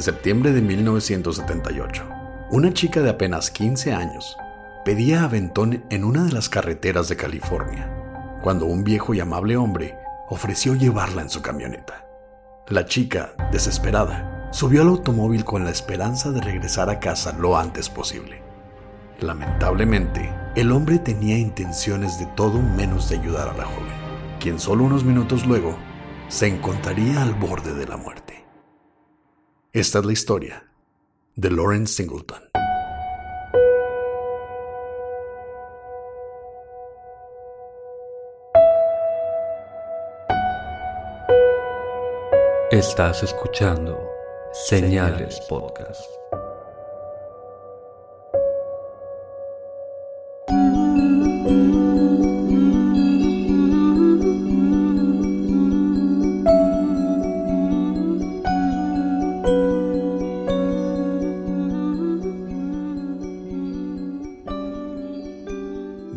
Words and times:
En 0.00 0.04
septiembre 0.04 0.52
de 0.52 0.62
1978, 0.62 2.08
una 2.52 2.72
chica 2.72 3.02
de 3.02 3.10
apenas 3.10 3.50
15 3.50 3.92
años 3.92 4.34
pedía 4.82 5.24
aventón 5.24 5.84
en 5.90 6.04
una 6.04 6.24
de 6.24 6.32
las 6.32 6.48
carreteras 6.48 7.10
de 7.10 7.16
California, 7.16 8.38
cuando 8.40 8.64
un 8.64 8.82
viejo 8.82 9.12
y 9.12 9.20
amable 9.20 9.58
hombre 9.58 9.98
ofreció 10.30 10.74
llevarla 10.74 11.20
en 11.20 11.28
su 11.28 11.42
camioneta. 11.42 12.06
La 12.68 12.86
chica, 12.86 13.34
desesperada, 13.52 14.48
subió 14.52 14.80
al 14.80 14.88
automóvil 14.88 15.44
con 15.44 15.66
la 15.66 15.70
esperanza 15.70 16.30
de 16.30 16.40
regresar 16.40 16.88
a 16.88 16.98
casa 16.98 17.36
lo 17.38 17.58
antes 17.58 17.90
posible. 17.90 18.40
Lamentablemente, 19.20 20.32
el 20.56 20.72
hombre 20.72 20.98
tenía 20.98 21.36
intenciones 21.36 22.18
de 22.18 22.24
todo 22.24 22.62
menos 22.62 23.10
de 23.10 23.18
ayudar 23.18 23.50
a 23.50 23.54
la 23.54 23.66
joven, 23.66 23.92
quien 24.40 24.58
solo 24.58 24.84
unos 24.84 25.04
minutos 25.04 25.44
luego 25.44 25.76
se 26.28 26.46
encontraría 26.46 27.22
al 27.22 27.34
borde 27.34 27.74
de 27.74 27.86
la 27.86 27.98
muerte. 27.98 28.49
Esta 29.72 30.00
es 30.00 30.04
la 30.04 30.12
historia 30.12 30.64
de 31.36 31.48
Lawrence 31.48 31.94
Singleton. 31.94 32.42
Estás 42.72 43.22
escuchando 43.22 43.96
Señales 44.52 45.38
Podcast. 45.48 46.19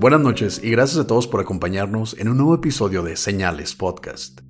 Buenas 0.03 0.19
noches 0.19 0.59
y 0.61 0.69
gracias 0.69 0.99
a 0.99 1.07
todos 1.07 1.29
por 1.29 1.39
acompañarnos 1.39 2.17
en 2.19 2.27
un 2.27 2.35
nuevo 2.35 2.53
episodio 2.55 3.03
de 3.03 3.15
Señales 3.15 3.73
Podcast. 3.73 4.41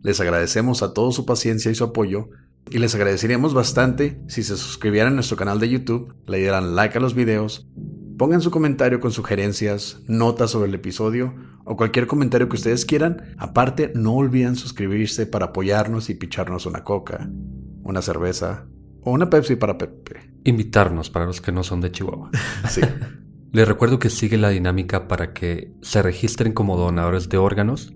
Les 0.00 0.20
agradecemos 0.20 0.80
a 0.84 0.94
todos 0.94 1.16
su 1.16 1.26
paciencia 1.26 1.72
y 1.72 1.74
su 1.74 1.82
apoyo 1.82 2.28
y 2.70 2.78
les 2.78 2.94
agradeceríamos 2.94 3.52
bastante 3.52 4.22
si 4.28 4.44
se 4.44 4.56
suscribieran 4.56 5.14
a 5.14 5.16
nuestro 5.16 5.36
canal 5.36 5.58
de 5.58 5.70
YouTube, 5.70 6.14
le 6.28 6.38
dieran 6.38 6.76
like 6.76 6.96
a 6.96 7.00
los 7.00 7.16
videos, 7.16 7.68
pongan 8.16 8.40
su 8.40 8.52
comentario 8.52 9.00
con 9.00 9.10
sugerencias, 9.10 10.02
notas 10.06 10.52
sobre 10.52 10.68
el 10.68 10.74
episodio 10.76 11.34
o 11.64 11.74
cualquier 11.74 12.06
comentario 12.06 12.48
que 12.48 12.54
ustedes 12.54 12.84
quieran. 12.84 13.34
Aparte, 13.38 13.90
no 13.96 14.14
olviden 14.14 14.54
suscribirse 14.54 15.26
para 15.26 15.46
apoyarnos 15.46 16.10
y 16.10 16.14
picharnos 16.14 16.64
una 16.64 16.84
coca, 16.84 17.28
una 17.82 18.02
cerveza 18.02 18.68
o 19.02 19.10
una 19.10 19.30
Pepsi 19.30 19.56
para 19.56 19.78
Pepe. 19.78 20.30
Invitarnos 20.44 21.10
para 21.10 21.26
los 21.26 21.40
que 21.40 21.50
no 21.50 21.64
son 21.64 21.80
de 21.80 21.90
Chihuahua. 21.90 22.30
Sí. 22.70 22.82
Les 23.56 23.66
recuerdo 23.66 23.98
que 23.98 24.10
sigue 24.10 24.36
la 24.36 24.50
dinámica 24.50 25.08
para 25.08 25.32
que 25.32 25.72
se 25.80 26.02
registren 26.02 26.52
como 26.52 26.76
donadores 26.76 27.30
de 27.30 27.38
órganos. 27.38 27.90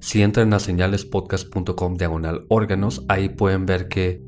Si 0.00 0.20
entran 0.20 0.52
a 0.52 0.58
señalespodcast.com 0.58 1.94
diagonal 1.94 2.44
órganos, 2.48 3.04
ahí 3.06 3.28
pueden 3.28 3.66
ver 3.66 3.86
que 3.86 4.20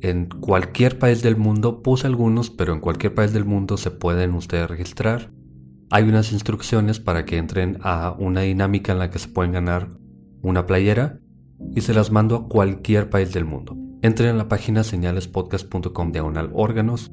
en 0.00 0.30
cualquier 0.30 0.98
país 0.98 1.20
del 1.20 1.36
mundo, 1.36 1.82
puse 1.82 2.06
algunos, 2.06 2.48
pero 2.48 2.72
en 2.72 2.80
cualquier 2.80 3.12
país 3.12 3.34
del 3.34 3.44
mundo 3.44 3.76
se 3.76 3.90
pueden 3.90 4.32
ustedes 4.32 4.70
registrar. 4.70 5.30
Hay 5.90 6.04
unas 6.04 6.32
instrucciones 6.32 6.98
para 6.98 7.26
que 7.26 7.36
entren 7.36 7.76
a 7.82 8.16
una 8.18 8.40
dinámica 8.40 8.92
en 8.92 9.00
la 9.00 9.10
que 9.10 9.18
se 9.18 9.28
pueden 9.28 9.52
ganar 9.52 9.90
una 10.40 10.64
playera 10.64 11.20
y 11.76 11.82
se 11.82 11.92
las 11.92 12.10
mando 12.10 12.36
a 12.36 12.48
cualquier 12.48 13.10
país 13.10 13.34
del 13.34 13.44
mundo. 13.44 13.76
Entren 14.00 14.30
a 14.30 14.38
la 14.38 14.48
página 14.48 14.82
señalespodcast.com 14.82 16.10
diagonal 16.10 16.48
órganos 16.54 17.12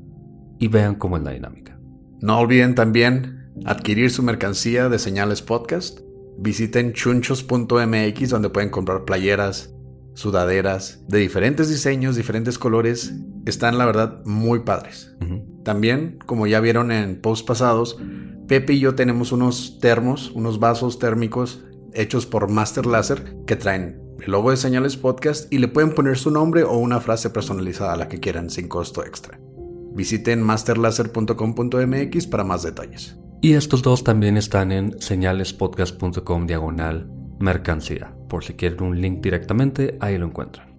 y 0.58 0.70
vean 0.70 0.96
cómo 0.96 1.18
es 1.18 1.24
la 1.24 1.32
dinámica. 1.32 1.79
No 2.22 2.40
olviden 2.40 2.76
también 2.76 3.50
adquirir 3.66 4.12
su 4.12 4.24
mercancía 4.24 4.90
de 4.90 5.00
Señales 5.00 5.42
Podcast. 5.42 6.00
Visiten 6.38 6.94
chunchos.mx 6.94 8.30
donde 8.30 8.50
pueden 8.50 8.70
comprar 8.70 9.06
playeras, 9.06 9.74
sudaderas 10.16 11.02
de 11.08 11.20
diferentes 11.20 11.70
diseños, 11.70 12.18
diferentes 12.18 12.60
colores. 12.60 13.14
Están 13.46 13.78
la 13.78 13.86
verdad 13.86 14.22
muy 14.26 14.60
padres. 14.60 15.16
También, 15.64 16.20
como 16.26 16.46
ya 16.46 16.60
vieron 16.60 16.92
en 16.92 17.22
posts 17.22 17.46
pasados, 17.46 17.98
Pepe 18.48 18.74
y 18.74 18.80
yo 18.80 18.96
tenemos 18.96 19.32
unos 19.32 19.80
termos, 19.80 20.32
unos 20.32 20.60
vasos 20.60 21.00
térmicos 21.00 21.64
hechos 21.94 22.26
por 22.26 22.50
Master 22.50 22.86
Laser 22.86 23.36
que 23.48 23.56
traen 23.56 24.02
el 24.20 24.32
logo 24.32 24.52
de 24.52 24.58
Señales 24.58 24.98
Podcast 24.98 25.52
y 25.54 25.60
le 25.60 25.70
pueden 25.70 25.96
poner 25.96 26.18
su 26.18 26.32
nombre 26.32 26.64
o 26.64 26.78
una 26.78 27.00
frase 27.00 27.30
personalizada 27.30 27.94
a 27.94 27.98
la 27.98 28.10
que 28.10 28.20
quieran 28.20 28.50
sin 28.50 28.68
costo 28.68 29.06
extra. 29.06 29.40
Visiten 30.00 30.42
masterlaser.com.mx 30.42 32.28
para 32.28 32.46
más 32.46 32.64
detalles. 32.64 33.18
Y 33.42 33.56
estos 33.56 33.82
dos 33.82 34.06
también 34.06 34.38
están 34.38 34.72
en 34.72 34.98
señalespodcast.com 35.02 36.48
diagonal 36.48 37.12
mercancía. 37.38 38.16
Por 38.30 38.46
si 38.46 38.54
quieren 38.54 38.82
un 38.82 39.02
link 39.02 39.20
directamente, 39.20 39.98
ahí 40.00 40.18
lo 40.18 40.28
encuentran. 40.28 40.70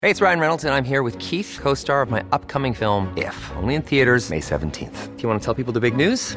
Hey, 0.00 0.12
it's 0.12 0.20
Ryan 0.20 0.38
Reynolds, 0.38 0.64
and 0.64 0.72
I'm 0.72 0.84
here 0.84 1.02
with 1.02 1.18
Keith, 1.18 1.58
co 1.60 1.74
star 1.74 2.02
of 2.02 2.10
my 2.12 2.22
upcoming 2.30 2.72
film, 2.72 3.12
If, 3.16 3.34
only 3.56 3.74
in 3.74 3.82
theaters, 3.82 4.30
May 4.30 4.40
17th. 4.40 5.16
Do 5.16 5.22
you 5.24 5.28
want 5.28 5.42
to 5.42 5.44
tell 5.44 5.54
people 5.54 5.72
the 5.72 5.80
big 5.80 5.96
news? 5.96 6.36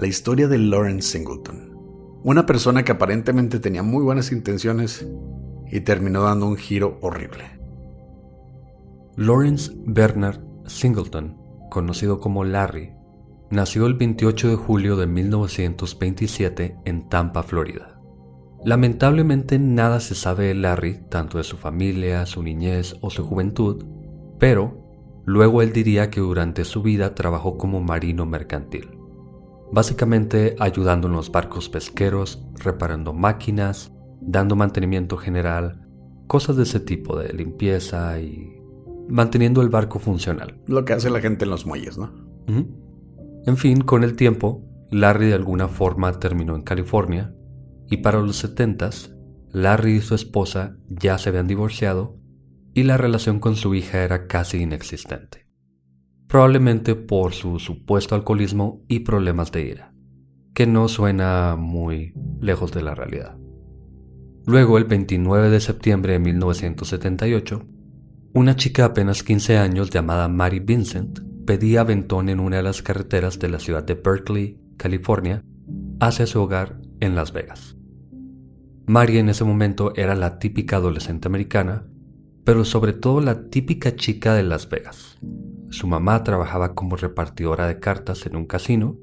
La 0.00 0.06
historia 0.06 0.48
de 0.48 0.56
Lawrence 0.56 1.10
Singleton, 1.10 1.76
una 2.24 2.46
persona 2.46 2.84
que 2.84 2.92
aparentemente 2.92 3.60
tenía 3.60 3.82
muy 3.82 4.02
buenas 4.02 4.32
intenciones 4.32 5.06
y 5.70 5.80
terminó 5.80 6.22
dando 6.22 6.46
un 6.46 6.56
giro 6.56 6.98
horrible. 7.02 7.44
Lawrence 9.16 9.70
Bernard 9.84 10.40
Singleton, 10.64 11.36
conocido 11.70 12.18
como 12.18 12.44
Larry, 12.44 12.94
nació 13.50 13.84
el 13.84 13.92
28 13.92 14.48
de 14.48 14.56
julio 14.56 14.96
de 14.96 15.06
1927 15.06 16.78
en 16.86 17.06
Tampa, 17.10 17.42
Florida. 17.42 18.00
Lamentablemente 18.64 19.58
nada 19.58 20.00
se 20.00 20.14
sabe 20.14 20.46
de 20.46 20.54
Larry, 20.54 21.02
tanto 21.10 21.36
de 21.36 21.44
su 21.44 21.58
familia, 21.58 22.24
su 22.24 22.42
niñez 22.42 22.96
o 23.02 23.10
su 23.10 23.26
juventud, 23.26 23.84
pero 24.38 25.22
luego 25.26 25.60
él 25.60 25.74
diría 25.74 26.08
que 26.08 26.20
durante 26.20 26.64
su 26.64 26.80
vida 26.80 27.14
trabajó 27.14 27.58
como 27.58 27.82
marino 27.82 28.24
mercantil 28.24 28.99
básicamente 29.72 30.56
ayudando 30.58 31.08
en 31.08 31.14
los 31.14 31.30
barcos 31.30 31.68
pesqueros, 31.68 32.42
reparando 32.62 33.12
máquinas 33.12 33.92
dando 34.20 34.56
mantenimiento 34.56 35.16
general, 35.16 35.86
cosas 36.26 36.56
de 36.56 36.64
ese 36.64 36.80
tipo 36.80 37.18
de 37.18 37.32
limpieza 37.32 38.20
y 38.20 38.60
manteniendo 39.08 39.62
el 39.62 39.68
barco 39.68 39.98
funcional. 39.98 40.60
Lo 40.66 40.84
que 40.84 40.92
hace 40.92 41.10
la 41.10 41.20
gente 41.20 41.44
en 41.44 41.50
los 41.50 41.66
muelles, 41.66 41.98
¿no? 41.98 42.12
En 43.46 43.56
fin, 43.56 43.80
con 43.80 44.04
el 44.04 44.16
tiempo, 44.16 44.62
Larry 44.90 45.28
de 45.28 45.34
alguna 45.34 45.68
forma 45.68 46.12
terminó 46.18 46.54
en 46.54 46.62
California 46.62 47.34
y 47.88 47.98
para 47.98 48.20
los 48.20 48.36
70 48.36 48.90
Larry 49.52 49.96
y 49.96 50.00
su 50.00 50.14
esposa 50.14 50.76
ya 50.88 51.18
se 51.18 51.28
habían 51.28 51.48
divorciado 51.48 52.16
y 52.74 52.84
la 52.84 52.96
relación 52.96 53.40
con 53.40 53.56
su 53.56 53.74
hija 53.74 54.02
era 54.02 54.26
casi 54.26 54.58
inexistente, 54.58 55.39
probablemente 56.30 56.94
por 56.94 57.32
su 57.32 57.58
supuesto 57.58 58.14
alcoholismo 58.14 58.84
y 58.86 59.00
problemas 59.00 59.50
de 59.50 59.66
ira, 59.66 59.92
que 60.54 60.64
no 60.64 60.86
suena 60.86 61.56
muy 61.58 62.14
lejos 62.40 62.70
de 62.70 62.82
la 62.82 62.94
realidad. 62.94 63.36
Luego, 64.46 64.78
el 64.78 64.84
29 64.84 65.50
de 65.50 65.58
septiembre 65.58 66.12
de 66.12 66.18
1978, 66.20 67.66
una 68.32 68.54
chica 68.54 68.82
de 68.82 68.88
apenas 68.90 69.24
15 69.24 69.58
años 69.58 69.90
llamada 69.90 70.28
Mary 70.28 70.60
Vincent 70.60 71.18
pedía 71.46 71.80
aventón 71.80 72.28
en 72.28 72.38
una 72.38 72.58
de 72.58 72.62
las 72.62 72.80
carreteras 72.80 73.40
de 73.40 73.48
la 73.48 73.58
ciudad 73.58 73.82
de 73.82 73.94
Berkeley, 73.94 74.56
California, 74.76 75.42
hacia 75.98 76.26
su 76.26 76.40
hogar 76.40 76.80
en 77.00 77.16
Las 77.16 77.32
Vegas. 77.32 77.76
Mary 78.86 79.18
en 79.18 79.30
ese 79.30 79.42
momento 79.42 79.92
era 79.96 80.14
la 80.14 80.38
típica 80.38 80.76
adolescente 80.76 81.26
americana 81.26 81.90
pero 82.44 82.64
sobre 82.64 82.92
todo 82.92 83.20
la 83.20 83.48
típica 83.48 83.94
chica 83.94 84.34
de 84.34 84.42
Las 84.42 84.68
Vegas. 84.68 85.18
Su 85.70 85.86
mamá 85.86 86.22
trabajaba 86.24 86.74
como 86.74 86.96
repartidora 86.96 87.66
de 87.66 87.78
cartas 87.78 88.26
en 88.26 88.36
un 88.36 88.46
casino 88.46 88.98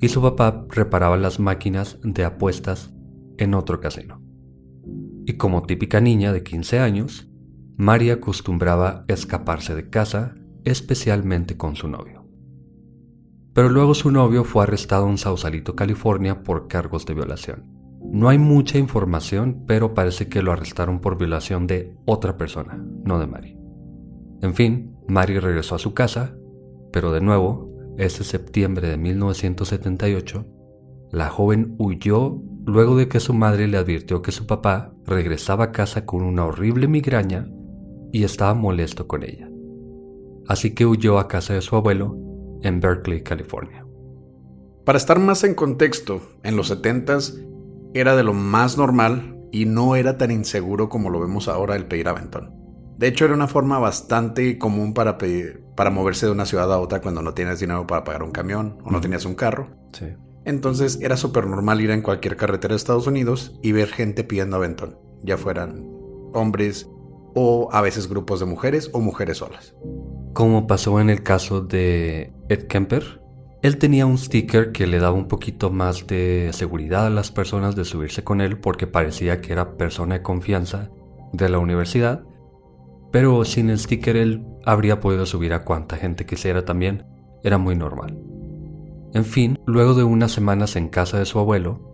y 0.00 0.08
su 0.08 0.22
papá 0.22 0.66
reparaba 0.70 1.16
las 1.16 1.38
máquinas 1.38 1.98
de 2.02 2.24
apuestas 2.24 2.92
en 3.36 3.54
otro 3.54 3.80
casino. 3.80 4.22
Y 5.26 5.34
como 5.34 5.62
típica 5.62 6.00
niña 6.00 6.32
de 6.32 6.42
15 6.42 6.80
años, 6.80 7.28
María 7.76 8.14
acostumbraba 8.14 9.04
escaparse 9.08 9.74
de 9.74 9.88
casa, 9.90 10.34
especialmente 10.64 11.56
con 11.56 11.76
su 11.76 11.88
novio. 11.88 12.26
Pero 13.52 13.68
luego 13.68 13.94
su 13.94 14.10
novio 14.10 14.44
fue 14.44 14.62
arrestado 14.62 15.08
en 15.08 15.18
Sausalito, 15.18 15.76
California, 15.76 16.42
por 16.42 16.68
cargos 16.68 17.04
de 17.04 17.14
violación. 17.14 17.66
No 18.12 18.28
hay 18.28 18.38
mucha 18.38 18.78
información, 18.78 19.64
pero 19.66 19.92
parece 19.92 20.28
que 20.28 20.42
lo 20.42 20.52
arrestaron 20.52 21.00
por 21.00 21.18
violación 21.18 21.66
de 21.66 21.94
otra 22.06 22.36
persona, 22.36 22.82
no 23.04 23.18
de 23.18 23.26
Mari. 23.26 23.58
En 24.42 24.54
fin, 24.54 24.89
Mari 25.10 25.38
regresó 25.38 25.74
a 25.74 25.78
su 25.80 25.92
casa, 25.92 26.36
pero 26.92 27.12
de 27.12 27.20
nuevo, 27.20 27.70
ese 27.98 28.24
septiembre 28.24 28.88
de 28.88 28.96
1978, 28.96 30.46
la 31.10 31.28
joven 31.28 31.74
huyó 31.78 32.40
luego 32.64 32.96
de 32.96 33.08
que 33.08 33.20
su 33.20 33.34
madre 33.34 33.66
le 33.66 33.76
advirtió 33.76 34.22
que 34.22 34.32
su 34.32 34.46
papá 34.46 34.94
regresaba 35.04 35.64
a 35.64 35.72
casa 35.72 36.06
con 36.06 36.22
una 36.22 36.44
horrible 36.46 36.86
migraña 36.86 37.50
y 38.12 38.22
estaba 38.22 38.54
molesto 38.54 39.08
con 39.08 39.24
ella. 39.24 39.50
Así 40.46 40.74
que 40.74 40.86
huyó 40.86 41.18
a 41.18 41.28
casa 41.28 41.54
de 41.54 41.62
su 41.62 41.74
abuelo 41.74 42.16
en 42.62 42.80
Berkeley, 42.80 43.22
California. 43.22 43.86
Para 44.84 44.98
estar 44.98 45.18
más 45.18 45.44
en 45.44 45.54
contexto, 45.54 46.20
en 46.42 46.56
los 46.56 46.70
70s 46.70 47.44
era 47.94 48.14
de 48.14 48.22
lo 48.22 48.32
más 48.32 48.78
normal 48.78 49.36
y 49.50 49.64
no 49.64 49.96
era 49.96 50.16
tan 50.16 50.30
inseguro 50.30 50.88
como 50.88 51.10
lo 51.10 51.20
vemos 51.20 51.48
ahora 51.48 51.74
el 51.74 51.86
pedir 51.86 52.08
aventón. 52.08 52.59
De 53.00 53.08
hecho, 53.08 53.24
era 53.24 53.32
una 53.32 53.48
forma 53.48 53.78
bastante 53.78 54.58
común 54.58 54.92
para, 54.92 55.16
para 55.74 55.88
moverse 55.88 56.26
de 56.26 56.32
una 56.32 56.44
ciudad 56.44 56.70
a 56.70 56.78
otra 56.78 57.00
cuando 57.00 57.22
no 57.22 57.32
tienes 57.32 57.58
dinero 57.58 57.86
para 57.86 58.04
pagar 58.04 58.22
un 58.22 58.30
camión 58.30 58.76
o 58.84 58.90
no 58.90 59.00
tenías 59.00 59.24
un 59.24 59.34
carro. 59.34 59.68
Sí. 59.94 60.04
Entonces 60.44 60.98
era 61.00 61.16
súper 61.16 61.46
normal 61.46 61.80
ir 61.80 61.92
en 61.92 62.02
cualquier 62.02 62.36
carretera 62.36 62.72
de 62.72 62.76
Estados 62.76 63.06
Unidos 63.06 63.58
y 63.62 63.72
ver 63.72 63.88
gente 63.88 64.22
pidiendo 64.22 64.56
aventón, 64.56 64.98
ya 65.22 65.38
fueran 65.38 65.88
hombres 66.34 66.90
o 67.34 67.70
a 67.72 67.80
veces 67.80 68.06
grupos 68.06 68.38
de 68.38 68.44
mujeres 68.44 68.90
o 68.92 69.00
mujeres 69.00 69.38
solas. 69.38 69.74
Como 70.34 70.66
pasó 70.66 71.00
en 71.00 71.08
el 71.08 71.22
caso 71.22 71.62
de 71.62 72.34
Ed 72.50 72.66
Kemper, 72.66 73.22
él 73.62 73.78
tenía 73.78 74.04
un 74.04 74.18
sticker 74.18 74.72
que 74.72 74.86
le 74.86 74.98
daba 74.98 75.16
un 75.16 75.26
poquito 75.26 75.70
más 75.70 76.06
de 76.06 76.50
seguridad 76.52 77.06
a 77.06 77.10
las 77.10 77.30
personas 77.30 77.76
de 77.76 77.86
subirse 77.86 78.22
con 78.24 78.42
él 78.42 78.58
porque 78.58 78.86
parecía 78.86 79.40
que 79.40 79.54
era 79.54 79.78
persona 79.78 80.16
de 80.16 80.22
confianza 80.22 80.90
de 81.32 81.48
la 81.48 81.58
universidad, 81.58 82.24
pero 83.10 83.44
sin 83.44 83.70
el 83.70 83.78
sticker 83.78 84.16
él 84.16 84.44
habría 84.64 85.00
podido 85.00 85.26
subir 85.26 85.52
a 85.52 85.64
cuanta 85.64 85.96
gente 85.96 86.26
quisiera 86.26 86.64
también, 86.64 87.04
era 87.42 87.58
muy 87.58 87.76
normal. 87.76 88.18
En 89.12 89.24
fin, 89.24 89.58
luego 89.66 89.94
de 89.94 90.04
unas 90.04 90.32
semanas 90.32 90.76
en 90.76 90.88
casa 90.88 91.18
de 91.18 91.26
su 91.26 91.38
abuelo, 91.38 91.90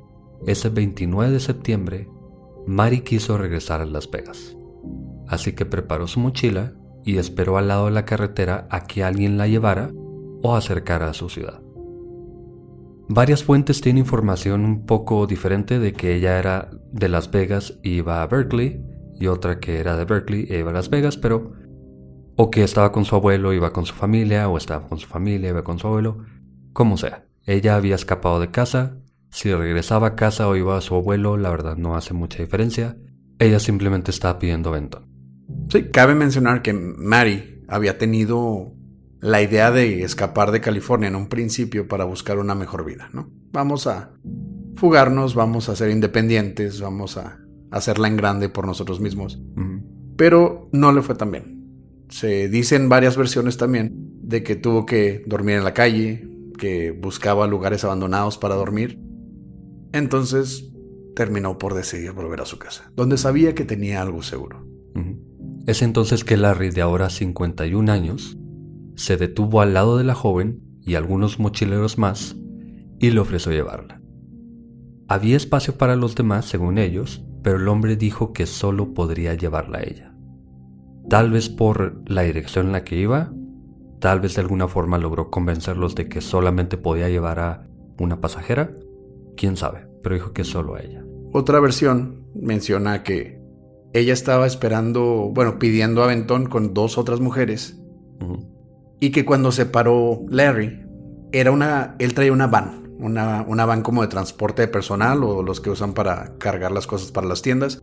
ese 0.47 0.69
29 0.69 1.33
de 1.33 1.41
septiembre, 1.41 2.09
Mari 2.67 3.01
quiso 3.01 3.39
regresar 3.39 3.81
a 3.81 3.87
Las 3.87 4.11
Vegas. 4.11 4.57
Así 5.29 5.53
que 5.53 5.65
preparó 5.65 6.07
su 6.07 6.21
mochila 6.21 6.75
y 7.05 7.19
esperó 7.19 7.57
al 7.57 7.69
lado 7.69 7.87
de 7.87 7.93
la 7.93 8.05
carretera 8.05 8.67
a 8.71 8.85
que 8.85 9.05
alguien 9.05 9.39
la 9.39 9.47
llevara 9.47 9.91
o 10.43 10.55
acercar 10.55 11.03
a 11.03 11.15
su 11.15 11.29
ciudad. 11.29 11.63
Varias 13.09 13.45
fuentes 13.45 13.81
tienen 13.81 14.01
información 14.01 14.65
un 14.65 14.85
poco 14.85 15.27
diferente 15.29 15.79
de 15.79 15.93
que 15.93 16.17
ella 16.17 16.39
era 16.39 16.71
de 16.91 17.09
Las 17.09 17.31
Vegas 17.31 17.79
y 17.83 17.91
iba 17.99 18.21
a 18.21 18.27
Berkeley, 18.27 18.83
y 19.19 19.27
otra 19.27 19.59
que 19.59 19.79
era 19.79 19.97
de 19.97 20.05
Berkeley 20.05 20.47
e 20.51 20.59
iba 20.59 20.71
a 20.71 20.75
Las 20.75 20.91
Vegas, 20.91 21.17
pero 21.17 21.53
o 22.37 22.51
que 22.51 22.63
estaba 22.63 22.93
con 22.93 23.05
su 23.05 23.17
abuelo, 23.17 23.53
iba 23.53 23.73
con 23.73 23.87
su 23.87 23.95
familia, 23.95 24.49
o 24.49 24.59
estaba 24.59 24.87
con 24.89 24.99
su 24.99 25.07
familia, 25.07 25.51
iba 25.51 25.65
con 25.65 25.79
su 25.79 25.87
abuelo, 25.87 26.19
como 26.73 26.97
sea. 26.97 27.27
Ella 27.47 27.77
había 27.77 27.95
escapado 27.95 28.41
de 28.41 28.51
casa, 28.51 28.99
si 29.31 29.53
regresaba 29.53 30.09
a 30.09 30.17
casa 30.17 30.49
o 30.49 30.57
iba 30.57 30.77
a 30.77 30.81
su 30.81 30.95
abuelo, 30.95 31.37
la 31.37 31.51
verdad 31.51 31.77
no 31.77 31.97
hace 31.97 32.15
mucha 32.15 32.43
diferencia. 32.43 32.97
Ella 33.39 33.59
simplemente 33.59 34.11
estaba 34.11 34.39
pidiendo 34.39 34.71
Benton. 34.71 35.07
Sí, 35.71 35.91
cabe 35.91 36.15
mencionar 36.15 36.63
que 36.63 36.73
Mary 36.73 37.63
había 37.69 37.99
tenido 37.99 38.73
la 39.21 39.43
idea 39.43 39.71
de 39.71 40.03
escapar 40.03 40.53
de 40.53 40.61
California 40.61 41.09
en 41.09 41.17
un 41.17 41.29
principio 41.29 41.89
para 41.89 42.05
buscar 42.05 42.39
una 42.39 42.55
mejor 42.55 42.85
vida, 42.85 43.09
¿no? 43.13 43.31
Vamos 43.53 43.87
a 43.87 44.13
fugarnos, 44.75 45.35
vamos 45.35 45.69
a 45.69 45.77
ser 45.77 45.91
independientes, 45.91 46.81
vamos 46.81 47.17
a 47.17 47.41
hacerla 47.71 48.09
en 48.09 48.17
grande 48.17 48.49
por 48.49 48.67
nosotros 48.67 49.01
mismos. 49.01 49.41
Pero 50.17 50.69
no 50.73 50.93
le 50.93 51.03
fue 51.03 51.15
tan 51.15 51.31
bien. 51.31 51.57
Se 52.09 52.49
dicen 52.49 52.89
varias 52.89 53.17
versiones 53.17 53.57
también 53.57 53.93
de 54.23 54.43
que 54.43 54.57
tuvo 54.57 54.87
que 54.87 55.25
dormir 55.27 55.57
en 55.57 55.65
la 55.65 55.75
calle, 55.75 56.29
que 56.59 56.93
buscaba 56.93 57.47
lugares 57.47 57.85
abandonados 57.85 58.39
para 58.39 58.55
dormir. 58.55 59.01
Entonces 59.93 60.73
terminó 61.15 61.59
por 61.59 61.75
decidir 61.75 62.13
volver 62.13 62.41
a 62.41 62.47
su 62.47 62.59
casa, 62.59 62.93
donde 62.95 63.19
sabía 63.19 63.55
que 63.55 63.65
tenía 63.65 64.03
algo 64.03 64.23
seguro. 64.23 64.67
Es 65.67 65.83
entonces 65.83 66.25
que 66.25 66.37
Larry, 66.37 66.71
de 66.71 66.83
ahora 66.83 67.11
51 67.11 67.91
años, 67.91 68.39
se 68.95 69.17
detuvo 69.17 69.61
al 69.61 69.75
lado 69.75 69.99
de 69.99 70.05
la 70.05 70.15
joven 70.15 70.63
y 70.81 70.95
algunos 70.95 71.39
mochileros 71.39 71.99
más 71.99 72.37
y 72.99 73.11
le 73.11 73.21
ofreció 73.21 73.53
llevarla. 73.53 74.01
Había 75.09 75.37
espacio 75.37 75.77
para 75.77 75.97
los 75.97 76.15
demás, 76.15 76.47
según 76.47 76.79
ellos, 76.79 77.25
pero 77.47 77.59
el 77.59 77.69
hombre 77.69 77.95
dijo 77.95 78.33
que 78.33 78.45
solo 78.45 78.93
podría 78.93 79.35
llevarla 79.35 79.79
a 79.79 79.83
ella. 79.85 80.13
Tal 81.09 81.31
vez 81.31 81.49
por 81.49 82.03
la 82.11 82.23
dirección 82.23 82.67
en 82.67 82.73
la 82.73 82.83
que 82.83 82.97
iba, 82.97 83.33
tal 84.01 84.19
vez 84.19 84.35
de 84.35 84.41
alguna 84.41 84.67
forma 84.67 84.99
logró 84.99 85.31
convencerlos 85.31 85.95
de 85.95 86.09
que 86.09 86.21
solamente 86.21 86.77
podía 86.77 87.09
llevar 87.09 87.39
a 87.39 87.69
una 88.01 88.21
pasajera, 88.21 88.73
quién 89.37 89.57
sabe, 89.57 89.87
pero 90.03 90.17
dijo 90.17 90.33
que 90.33 90.43
solo 90.43 90.75
a 90.75 90.81
ella. 90.81 91.05
Otra 91.33 91.61
versión 91.61 92.27
menciona 92.35 93.05
que 93.05 93.41
ella 93.93 94.13
estaba 94.13 94.45
esperando, 94.49 95.31
bueno, 95.33 95.61
pidiendo 95.61 96.03
aventón 96.03 96.47
con 96.47 96.75
dos 96.75 96.99
otras 96.99 97.21
mujeres 97.21 97.81
y 98.99 99.13
que 99.13 99.25
cuando 99.25 99.53
se 99.53 99.67
paró 99.67 100.25
Larry, 100.29 100.85
era 101.31 101.53
una, 101.53 101.95
él 102.01 102.13
traía 102.13 102.33
una 102.33 102.49
van, 102.49 102.86
una, 102.99 103.45
una 103.47 103.65
van 103.67 103.83
como 103.83 104.03
de 104.03 104.09
transporte 104.09 104.63
de 104.63 104.69
personal 104.69 105.23
o 105.25 105.43
los 105.43 105.61
que 105.61 105.71
usan 105.71 105.93
para 105.93 106.37
cargar 106.39 106.73
las 106.73 106.87
cosas 106.87 107.13
para 107.13 107.27
las 107.27 107.43
tiendas. 107.43 107.83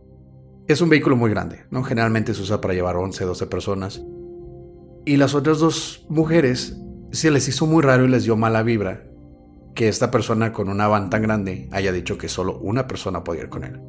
Es 0.66 0.80
un 0.80 0.88
vehículo 0.88 1.16
muy 1.16 1.30
grande, 1.30 1.64
¿no? 1.70 1.82
Generalmente 1.82 2.34
se 2.34 2.42
usa 2.42 2.60
para 2.60 2.74
llevar 2.74 2.96
11, 2.96 3.24
12 3.24 3.46
personas. 3.46 4.02
Y 5.04 5.16
las 5.16 5.34
otras 5.34 5.58
dos 5.58 6.06
mujeres 6.08 6.78
se 7.12 7.30
les 7.30 7.48
hizo 7.48 7.66
muy 7.66 7.82
raro 7.82 8.04
y 8.04 8.08
les 8.08 8.24
dio 8.24 8.36
mala 8.36 8.62
vibra 8.62 9.04
que 9.74 9.88
esta 9.88 10.10
persona 10.10 10.52
con 10.52 10.68
una 10.68 10.88
van 10.88 11.10
tan 11.10 11.22
grande 11.22 11.68
haya 11.72 11.92
dicho 11.92 12.16
que 12.16 12.28
solo 12.28 12.58
una 12.58 12.86
persona 12.86 13.22
podía 13.24 13.42
ir 13.42 13.48
con 13.48 13.64
él. 13.64 13.80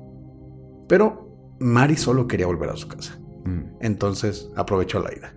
Pero 0.87 1.55
Mari 1.59 1.95
solo 1.95 2.27
quería 2.27 2.47
volver 2.47 2.69
a 2.69 2.75
su 2.75 2.87
casa. 2.87 3.17
Mm. 3.45 3.77
Entonces 3.79 4.49
aprovechó 4.55 4.99
la 4.99 5.13
ida. 5.13 5.33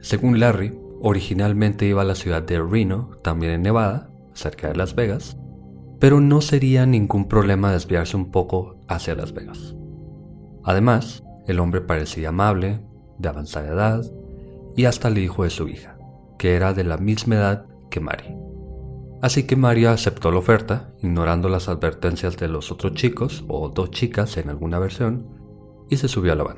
Según 0.00 0.40
Larry, 0.40 0.78
originalmente 1.00 1.86
iba 1.86 2.02
a 2.02 2.06
la 2.06 2.14
ciudad 2.14 2.42
de 2.42 2.62
Reno, 2.62 3.10
también 3.22 3.52
en 3.52 3.62
Nevada, 3.62 4.10
cerca 4.34 4.68
de 4.68 4.76
Las 4.76 4.94
Vegas, 4.94 5.36
pero 6.00 6.20
no 6.20 6.40
sería 6.40 6.86
ningún 6.86 7.28
problema 7.28 7.72
desviarse 7.72 8.16
un 8.16 8.30
poco 8.30 8.76
hacia 8.88 9.14
Las 9.14 9.32
Vegas. 9.32 9.74
Además, 10.62 11.24
el 11.46 11.60
hombre 11.60 11.80
parecía 11.80 12.30
amable, 12.30 12.80
de 13.18 13.28
avanzada 13.28 13.68
edad, 13.68 14.04
y 14.76 14.86
hasta 14.86 15.08
el 15.08 15.18
hijo 15.18 15.44
de 15.44 15.50
su 15.50 15.68
hija, 15.68 15.98
que 16.38 16.54
era 16.54 16.74
de 16.74 16.84
la 16.84 16.98
misma 16.98 17.36
edad 17.36 17.66
que 17.90 18.00
Mary. 18.00 18.36
Así 19.22 19.44
que 19.44 19.56
María 19.56 19.92
aceptó 19.92 20.30
la 20.30 20.38
oferta, 20.38 20.92
ignorando 21.02 21.48
las 21.48 21.68
advertencias 21.68 22.36
de 22.36 22.48
los 22.48 22.70
otros 22.70 22.94
chicos, 22.94 23.44
o 23.48 23.68
dos 23.70 23.90
chicas 23.90 24.36
en 24.36 24.50
alguna 24.50 24.78
versión, 24.78 25.26
y 25.88 25.96
se 25.96 26.08
subió 26.08 26.32
a 26.32 26.36
la. 26.36 26.56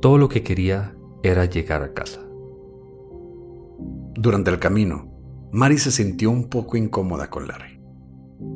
Todo 0.00 0.18
lo 0.18 0.28
que 0.28 0.42
quería 0.42 0.94
era 1.22 1.44
llegar 1.46 1.82
a 1.82 1.92
casa. 1.92 2.20
Durante 4.14 4.50
el 4.50 4.58
camino, 4.58 5.13
Mary 5.54 5.78
se 5.78 5.92
sintió 5.92 6.32
un 6.32 6.48
poco 6.48 6.76
incómoda 6.76 7.30
con 7.30 7.46
Larry, 7.46 7.80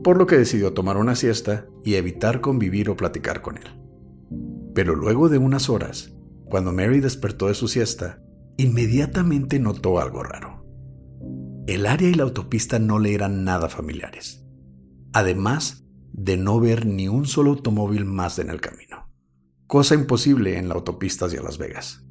por 0.02 0.18
lo 0.18 0.26
que 0.26 0.36
decidió 0.36 0.72
tomar 0.72 0.96
una 0.96 1.14
siesta 1.14 1.68
y 1.84 1.94
evitar 1.94 2.40
convivir 2.40 2.90
o 2.90 2.96
platicar 2.96 3.40
con 3.40 3.56
él. 3.56 3.80
Pero 4.74 4.96
luego 4.96 5.28
de 5.28 5.38
unas 5.38 5.70
horas, 5.70 6.12
cuando 6.46 6.72
Mary 6.72 6.98
despertó 6.98 7.46
de 7.46 7.54
su 7.54 7.68
siesta, 7.68 8.20
inmediatamente 8.56 9.60
notó 9.60 10.00
algo 10.00 10.24
raro. 10.24 10.66
El 11.68 11.86
área 11.86 12.08
y 12.08 12.14
la 12.14 12.24
autopista 12.24 12.80
no 12.80 12.98
le 12.98 13.14
eran 13.14 13.44
nada 13.44 13.68
familiares, 13.68 14.44
además 15.12 15.84
de 16.12 16.36
no 16.36 16.58
ver 16.58 16.84
ni 16.84 17.06
un 17.06 17.26
solo 17.26 17.50
automóvil 17.50 18.06
más 18.06 18.40
en 18.40 18.50
el 18.50 18.60
camino, 18.60 19.08
cosa 19.68 19.94
imposible 19.94 20.58
en 20.58 20.66
la 20.68 20.74
autopista 20.74 21.26
hacia 21.26 21.42
Las 21.42 21.58
Vegas. 21.58 22.04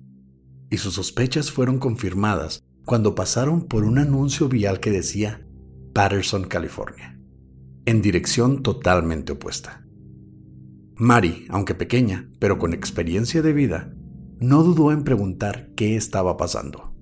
Y 0.70 0.77
sus 0.77 0.94
sospechas 0.94 1.51
fueron 1.51 1.77
confirmadas 1.77 2.67
cuando 2.88 3.15
pasaron 3.15 3.63
por 3.67 3.84
un 3.84 3.98
anuncio 3.98 4.48
vial 4.48 4.79
que 4.79 4.91
decía 4.91 5.46
Patterson, 5.94 6.46
California, 6.46 7.20
en 7.86 8.01
dirección 8.01 8.63
totalmente 8.63 9.34
opuesta. 9.34 9.86
Mary, 10.96 11.46
aunque 11.50 11.75
pequeña, 11.75 12.29
pero 12.39 12.58
con 12.58 12.74
experiencia 12.74 13.41
de 13.41 13.51
vida, 13.51 13.94
no 14.39 14.63
dudó 14.63 14.94
en 14.94 15.03
preguntar 15.03 15.70
qué 15.75 15.98
estaba 15.98 16.38
pasando. 16.38 16.96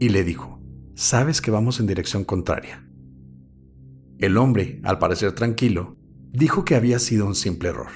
Y 0.00 0.08
le 0.08 0.24
dijo, 0.24 0.60
sabes 0.96 1.40
que 1.40 1.52
vamos 1.52 1.78
en 1.78 1.86
dirección 1.86 2.24
contraria. 2.24 2.84
El 4.18 4.38
hombre, 4.38 4.80
al 4.82 4.98
parecer 4.98 5.36
tranquilo, 5.36 5.98
dijo 6.32 6.64
que 6.64 6.74
había 6.74 6.98
sido 6.98 7.28
un 7.28 7.36
simple 7.36 7.68
error. 7.68 7.92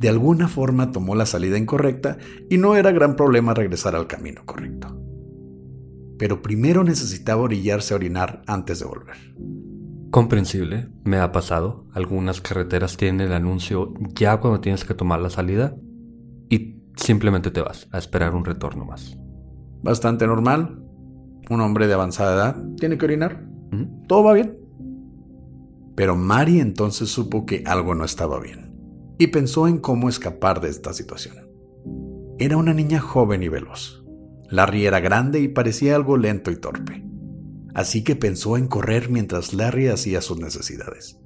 De 0.00 0.08
alguna 0.08 0.48
forma 0.48 0.90
tomó 0.90 1.14
la 1.14 1.26
salida 1.26 1.58
incorrecta 1.58 2.16
y 2.48 2.56
no 2.56 2.76
era 2.76 2.92
gran 2.92 3.14
problema 3.14 3.52
regresar 3.52 3.94
al 3.94 4.06
camino 4.06 4.46
correcto. 4.46 5.07
Pero 6.18 6.42
primero 6.42 6.84
necesitaba 6.84 7.42
orillarse 7.42 7.94
a 7.94 7.96
orinar 7.96 8.42
antes 8.46 8.80
de 8.80 8.86
volver. 8.86 9.16
Comprensible, 10.10 10.88
me 11.04 11.18
ha 11.18 11.32
pasado. 11.32 11.86
Algunas 11.92 12.40
carreteras 12.40 12.96
tienen 12.96 13.26
el 13.26 13.32
anuncio 13.32 13.94
ya 14.14 14.38
cuando 14.38 14.60
tienes 14.60 14.84
que 14.84 14.94
tomar 14.94 15.20
la 15.20 15.30
salida 15.30 15.76
y 16.48 16.82
simplemente 16.96 17.50
te 17.50 17.60
vas 17.60 17.88
a 17.92 17.98
esperar 17.98 18.34
un 18.34 18.44
retorno 18.44 18.84
más. 18.84 19.18
Bastante 19.82 20.26
normal. 20.26 20.82
Un 21.50 21.60
hombre 21.60 21.86
de 21.86 21.94
avanzada 21.94 22.34
edad 22.34 22.64
tiene 22.76 22.98
que 22.98 23.04
orinar. 23.06 23.46
Todo 24.06 24.24
va 24.24 24.32
bien. 24.34 24.58
Pero 25.94 26.16
Mari 26.16 26.60
entonces 26.60 27.08
supo 27.08 27.46
que 27.46 27.62
algo 27.66 27.94
no 27.94 28.04
estaba 28.04 28.40
bien 28.40 28.68
y 29.18 29.26
pensó 29.28 29.66
en 29.66 29.78
cómo 29.78 30.08
escapar 30.08 30.60
de 30.60 30.68
esta 30.68 30.92
situación. 30.92 31.36
Era 32.38 32.56
una 32.56 32.72
niña 32.72 33.00
joven 33.00 33.42
y 33.42 33.48
veloz. 33.48 33.97
Larry 34.50 34.86
era 34.86 35.00
grande 35.00 35.40
y 35.40 35.48
parecía 35.48 35.96
algo 35.96 36.16
lento 36.16 36.50
y 36.50 36.56
torpe 36.56 37.08
así 37.78 38.02
que 38.02 38.16
pensó 38.16 38.56
en 38.56 38.66
correr 38.66 39.08
mientras 39.08 39.54
Larry 39.54 39.86
hacía 39.86 40.20
sus 40.20 40.40
necesidades. 40.40 41.16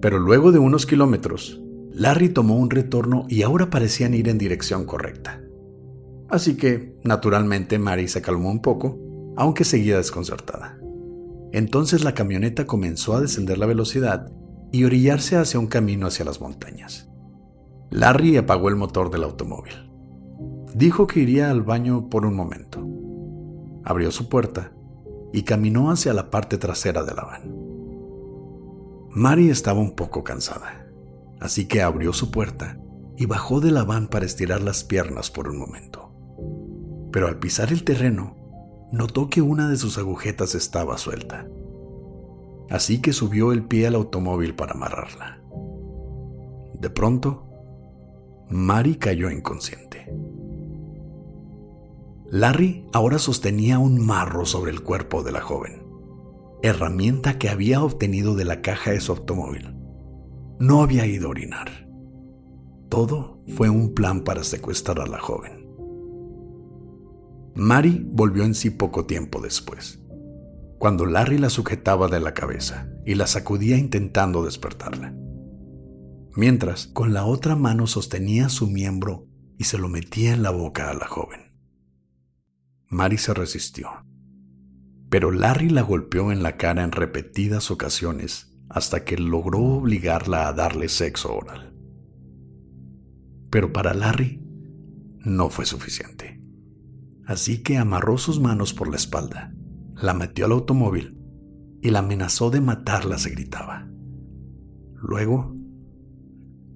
Pero 0.00 0.20
luego 0.20 0.52
de 0.52 0.60
unos 0.60 0.86
kilómetros, 0.86 1.60
Larry 1.90 2.28
tomó 2.28 2.56
un 2.56 2.70
retorno 2.70 3.26
y 3.28 3.42
ahora 3.42 3.68
parecían 3.68 4.14
ir 4.14 4.28
en 4.28 4.38
dirección 4.38 4.84
correcta. 4.84 5.42
Así 6.28 6.56
que, 6.56 6.96
naturalmente, 7.02 7.80
Mary 7.80 8.06
se 8.06 8.22
calmó 8.22 8.48
un 8.48 8.62
poco, 8.62 8.96
aunque 9.36 9.64
seguía 9.64 9.96
desconcertada. 9.96 10.78
Entonces 11.52 12.04
la 12.04 12.14
camioneta 12.14 12.64
comenzó 12.64 13.16
a 13.16 13.20
descender 13.20 13.58
la 13.58 13.66
velocidad 13.66 14.30
y 14.70 14.84
orillarse 14.84 15.34
hacia 15.34 15.58
un 15.58 15.66
camino 15.66 16.06
hacia 16.06 16.24
las 16.24 16.40
montañas. 16.40 17.08
Larry 17.90 18.36
apagó 18.36 18.68
el 18.68 18.76
motor 18.76 19.10
del 19.10 19.24
automóvil. 19.24 19.93
Dijo 20.74 21.06
que 21.06 21.20
iría 21.20 21.50
al 21.50 21.62
baño 21.62 22.08
por 22.08 22.26
un 22.26 22.34
momento. 22.34 22.84
Abrió 23.84 24.10
su 24.10 24.28
puerta 24.28 24.72
y 25.32 25.42
caminó 25.42 25.90
hacia 25.90 26.12
la 26.12 26.30
parte 26.30 26.58
trasera 26.58 27.04
de 27.04 27.14
la 27.14 27.24
van. 27.24 27.56
Mary 29.10 29.50
estaba 29.50 29.78
un 29.78 29.94
poco 29.94 30.24
cansada, 30.24 30.88
así 31.38 31.66
que 31.66 31.82
abrió 31.82 32.12
su 32.12 32.32
puerta 32.32 32.80
y 33.16 33.26
bajó 33.26 33.60
de 33.60 33.70
la 33.70 33.84
para 34.10 34.26
estirar 34.26 34.62
las 34.62 34.82
piernas 34.82 35.30
por 35.30 35.48
un 35.48 35.58
momento. 35.58 36.10
Pero 37.12 37.28
al 37.28 37.38
pisar 37.38 37.70
el 37.70 37.84
terreno, 37.84 38.36
notó 38.90 39.30
que 39.30 39.42
una 39.42 39.68
de 39.68 39.76
sus 39.76 39.98
agujetas 39.98 40.56
estaba 40.56 40.98
suelta. 40.98 41.46
Así 42.68 43.00
que 43.00 43.12
subió 43.12 43.52
el 43.52 43.64
pie 43.64 43.86
al 43.86 43.94
automóvil 43.94 44.56
para 44.56 44.72
amarrarla. 44.72 45.40
De 46.80 46.90
pronto, 46.90 47.46
Mary 48.48 48.96
cayó 48.96 49.30
inconsciente. 49.30 50.12
Larry 52.34 52.84
ahora 52.92 53.20
sostenía 53.20 53.78
un 53.78 54.04
marro 54.04 54.44
sobre 54.44 54.72
el 54.72 54.82
cuerpo 54.82 55.22
de 55.22 55.30
la 55.30 55.40
joven, 55.40 55.86
herramienta 56.64 57.38
que 57.38 57.48
había 57.48 57.80
obtenido 57.80 58.34
de 58.34 58.44
la 58.44 58.60
caja 58.60 58.90
de 58.90 58.98
su 59.00 59.12
automóvil. 59.12 59.76
No 60.58 60.82
había 60.82 61.06
ido 61.06 61.28
a 61.28 61.30
orinar. 61.30 61.88
Todo 62.88 63.40
fue 63.54 63.68
un 63.68 63.94
plan 63.94 64.24
para 64.24 64.42
secuestrar 64.42 64.98
a 64.98 65.06
la 65.06 65.20
joven. 65.20 65.64
Mary 67.54 68.04
volvió 68.04 68.42
en 68.42 68.56
sí 68.56 68.70
poco 68.70 69.06
tiempo 69.06 69.40
después, 69.40 70.02
cuando 70.80 71.06
Larry 71.06 71.38
la 71.38 71.50
sujetaba 71.50 72.08
de 72.08 72.18
la 72.18 72.34
cabeza 72.34 72.88
y 73.06 73.14
la 73.14 73.28
sacudía 73.28 73.78
intentando 73.78 74.44
despertarla. 74.44 75.14
Mientras, 76.34 76.88
con 76.88 77.14
la 77.14 77.26
otra 77.26 77.54
mano 77.54 77.86
sostenía 77.86 78.48
su 78.48 78.66
miembro 78.66 79.28
y 79.56 79.62
se 79.62 79.78
lo 79.78 79.88
metía 79.88 80.32
en 80.32 80.42
la 80.42 80.50
boca 80.50 80.90
a 80.90 80.94
la 80.94 81.06
joven. 81.06 81.53
Mary 82.94 83.18
se 83.18 83.34
resistió. 83.34 83.88
Pero 85.10 85.32
Larry 85.32 85.68
la 85.68 85.82
golpeó 85.82 86.30
en 86.30 86.44
la 86.44 86.56
cara 86.56 86.84
en 86.84 86.92
repetidas 86.92 87.72
ocasiones 87.72 88.56
hasta 88.68 89.04
que 89.04 89.18
logró 89.18 89.58
obligarla 89.58 90.46
a 90.46 90.52
darle 90.52 90.88
sexo 90.88 91.34
oral. 91.34 91.74
Pero 93.50 93.72
para 93.72 93.94
Larry 93.94 94.40
no 95.18 95.50
fue 95.50 95.66
suficiente. 95.66 96.40
Así 97.26 97.64
que 97.64 97.78
amarró 97.78 98.16
sus 98.16 98.38
manos 98.38 98.72
por 98.72 98.88
la 98.88 98.96
espalda, 98.96 99.52
la 99.96 100.14
metió 100.14 100.46
al 100.46 100.52
automóvil 100.52 101.18
y 101.82 101.90
la 101.90 101.98
amenazó 101.98 102.50
de 102.50 102.60
matarla 102.60 103.18
se 103.18 103.30
gritaba. 103.30 103.88
Luego, 104.94 105.56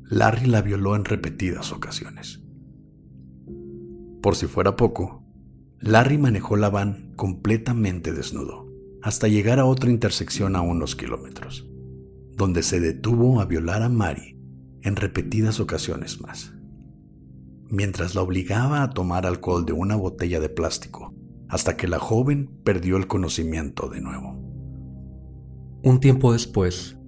Larry 0.02 0.46
la 0.46 0.62
violó 0.62 0.96
en 0.96 1.04
repetidas 1.04 1.70
ocasiones. 1.70 2.42
Por 4.20 4.34
si 4.34 4.46
fuera 4.46 4.74
poco, 4.74 5.17
Larry 5.80 6.18
manejó 6.18 6.56
la 6.56 6.70
van 6.70 7.12
completamente 7.14 8.12
desnudo 8.12 8.66
hasta 9.00 9.28
llegar 9.28 9.60
a 9.60 9.64
otra 9.64 9.90
intersección 9.90 10.56
a 10.56 10.60
unos 10.60 10.96
kilómetros, 10.96 11.68
donde 12.32 12.64
se 12.64 12.80
detuvo 12.80 13.40
a 13.40 13.44
violar 13.44 13.82
a 13.82 13.88
Mary 13.88 14.36
en 14.82 14.96
repetidas 14.96 15.60
ocasiones 15.60 16.20
más, 16.20 16.52
mientras 17.70 18.16
la 18.16 18.22
obligaba 18.22 18.82
a 18.82 18.90
tomar 18.90 19.24
alcohol 19.24 19.64
de 19.64 19.72
una 19.72 19.94
botella 19.94 20.40
de 20.40 20.48
plástico 20.48 21.14
hasta 21.48 21.76
que 21.76 21.86
la 21.86 22.00
joven 22.00 22.50
perdió 22.64 22.96
el 22.96 23.06
conocimiento 23.06 23.88
de 23.88 24.00
nuevo. 24.00 24.36
Un 25.84 26.00
tiempo 26.00 26.32
después, 26.32 26.98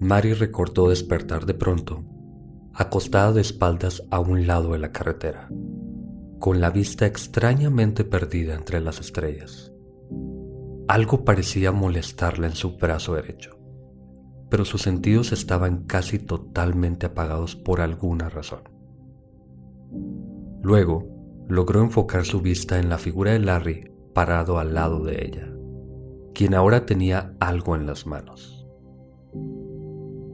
Mary 0.00 0.32
recordó 0.34 0.88
despertar 0.88 1.46
de 1.46 1.54
pronto, 1.54 2.04
acostada 2.74 3.32
de 3.32 3.40
espaldas 3.40 4.02
a 4.10 4.18
un 4.18 4.48
lado 4.48 4.72
de 4.72 4.80
la 4.80 4.90
carretera 4.90 5.48
con 6.46 6.60
la 6.60 6.70
vista 6.70 7.06
extrañamente 7.06 8.04
perdida 8.04 8.54
entre 8.54 8.80
las 8.80 9.00
estrellas. 9.00 9.72
Algo 10.86 11.24
parecía 11.24 11.72
molestarla 11.72 12.46
en 12.46 12.54
su 12.54 12.76
brazo 12.76 13.16
derecho, 13.16 13.58
pero 14.48 14.64
sus 14.64 14.82
sentidos 14.82 15.32
estaban 15.32 15.86
casi 15.86 16.20
totalmente 16.20 17.06
apagados 17.06 17.56
por 17.56 17.80
alguna 17.80 18.28
razón. 18.28 18.62
Luego, 20.62 21.08
logró 21.48 21.82
enfocar 21.82 22.24
su 22.24 22.40
vista 22.40 22.78
en 22.78 22.90
la 22.90 22.98
figura 22.98 23.32
de 23.32 23.40
Larry 23.40 23.90
parado 24.14 24.60
al 24.60 24.72
lado 24.72 25.02
de 25.02 25.26
ella, 25.26 25.52
quien 26.32 26.54
ahora 26.54 26.86
tenía 26.86 27.34
algo 27.40 27.74
en 27.74 27.86
las 27.86 28.06
manos. 28.06 28.68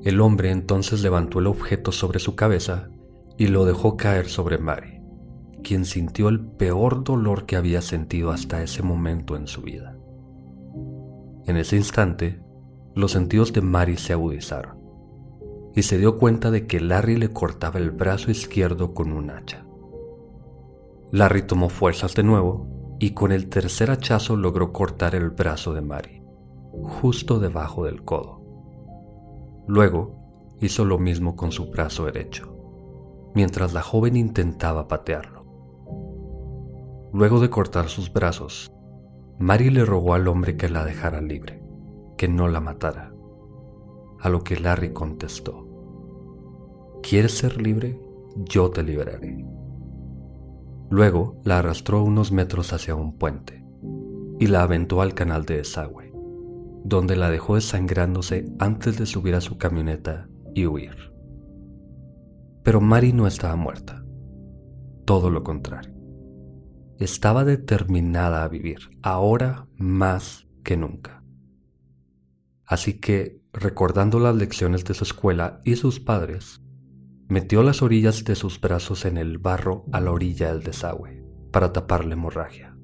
El 0.04 0.20
hombre 0.20 0.50
entonces 0.50 1.00
levantó 1.02 1.38
el 1.38 1.46
objeto 1.46 1.90
sobre 1.90 2.18
su 2.18 2.36
cabeza 2.36 2.90
y 3.38 3.46
lo 3.46 3.64
dejó 3.64 3.96
caer 3.96 4.28
sobre 4.28 4.58
Mary 4.58 5.01
quien 5.62 5.84
sintió 5.84 6.28
el 6.28 6.40
peor 6.40 7.04
dolor 7.04 7.46
que 7.46 7.56
había 7.56 7.82
sentido 7.82 8.30
hasta 8.30 8.62
ese 8.62 8.82
momento 8.82 9.36
en 9.36 9.46
su 9.46 9.62
vida. 9.62 9.96
En 11.46 11.56
ese 11.56 11.76
instante, 11.76 12.42
los 12.94 13.12
sentidos 13.12 13.52
de 13.52 13.62
Mary 13.62 13.96
se 13.96 14.12
agudizaron 14.12 14.82
y 15.74 15.82
se 15.82 15.98
dio 15.98 16.18
cuenta 16.18 16.50
de 16.50 16.66
que 16.66 16.80
Larry 16.80 17.16
le 17.16 17.32
cortaba 17.32 17.78
el 17.78 17.90
brazo 17.90 18.30
izquierdo 18.30 18.92
con 18.94 19.12
un 19.12 19.30
hacha. 19.30 19.64
Larry 21.10 21.42
tomó 21.42 21.68
fuerzas 21.68 22.14
de 22.14 22.22
nuevo 22.22 22.96
y 22.98 23.10
con 23.10 23.32
el 23.32 23.48
tercer 23.48 23.90
hachazo 23.90 24.36
logró 24.36 24.72
cortar 24.72 25.14
el 25.14 25.30
brazo 25.30 25.72
de 25.72 25.80
Mary, 25.80 26.22
justo 26.72 27.38
debajo 27.38 27.84
del 27.84 28.04
codo. 28.04 28.42
Luego 29.66 30.56
hizo 30.60 30.84
lo 30.84 30.98
mismo 30.98 31.34
con 31.34 31.52
su 31.52 31.70
brazo 31.70 32.04
derecho, 32.04 32.54
mientras 33.34 33.72
la 33.72 33.82
joven 33.82 34.16
intentaba 34.16 34.88
patearlo. 34.88 35.31
Luego 37.12 37.40
de 37.40 37.50
cortar 37.50 37.88
sus 37.88 38.12
brazos, 38.12 38.70
Mary 39.38 39.70
le 39.70 39.84
rogó 39.84 40.14
al 40.14 40.28
hombre 40.28 40.56
que 40.56 40.68
la 40.68 40.84
dejara 40.84 41.20
libre, 41.20 41.62
que 42.16 42.28
no 42.28 42.48
la 42.48 42.60
matara, 42.60 43.12
a 44.20 44.28
lo 44.28 44.42
que 44.44 44.58
Larry 44.58 44.92
contestó, 44.92 45.72
¿Quieres 47.02 47.36
ser 47.36 47.60
libre? 47.60 48.00
Yo 48.36 48.70
te 48.70 48.84
liberaré. 48.84 49.44
Luego 50.88 51.40
la 51.44 51.58
arrastró 51.58 52.04
unos 52.04 52.30
metros 52.30 52.72
hacia 52.72 52.94
un 52.94 53.18
puente 53.18 53.64
y 54.38 54.46
la 54.46 54.62
aventó 54.62 55.02
al 55.02 55.12
canal 55.12 55.44
de 55.44 55.56
desagüe, 55.56 56.12
donde 56.84 57.16
la 57.16 57.28
dejó 57.28 57.56
desangrándose 57.56 58.46
antes 58.60 58.98
de 58.98 59.06
subir 59.06 59.34
a 59.34 59.40
su 59.40 59.58
camioneta 59.58 60.28
y 60.54 60.66
huir. 60.66 61.12
Pero 62.62 62.80
Mary 62.80 63.12
no 63.12 63.26
estaba 63.26 63.56
muerta, 63.56 64.04
todo 65.04 65.28
lo 65.28 65.42
contrario. 65.42 65.91
Estaba 67.02 67.44
determinada 67.44 68.44
a 68.44 68.48
vivir, 68.48 68.96
ahora 69.02 69.66
más 69.76 70.46
que 70.62 70.76
nunca. 70.76 71.24
Así 72.64 73.00
que, 73.00 73.42
recordando 73.52 74.20
las 74.20 74.36
lecciones 74.36 74.84
de 74.84 74.94
su 74.94 75.02
escuela 75.02 75.60
y 75.64 75.74
sus 75.74 75.98
padres, 75.98 76.62
metió 77.26 77.64
las 77.64 77.82
orillas 77.82 78.22
de 78.22 78.36
sus 78.36 78.60
brazos 78.60 79.04
en 79.04 79.16
el 79.16 79.38
barro 79.38 79.84
a 79.90 80.00
la 80.00 80.12
orilla 80.12 80.52
del 80.52 80.62
desagüe 80.62 81.26
para 81.50 81.72
tapar 81.72 82.04
la 82.04 82.12
hemorragia. 82.12 82.78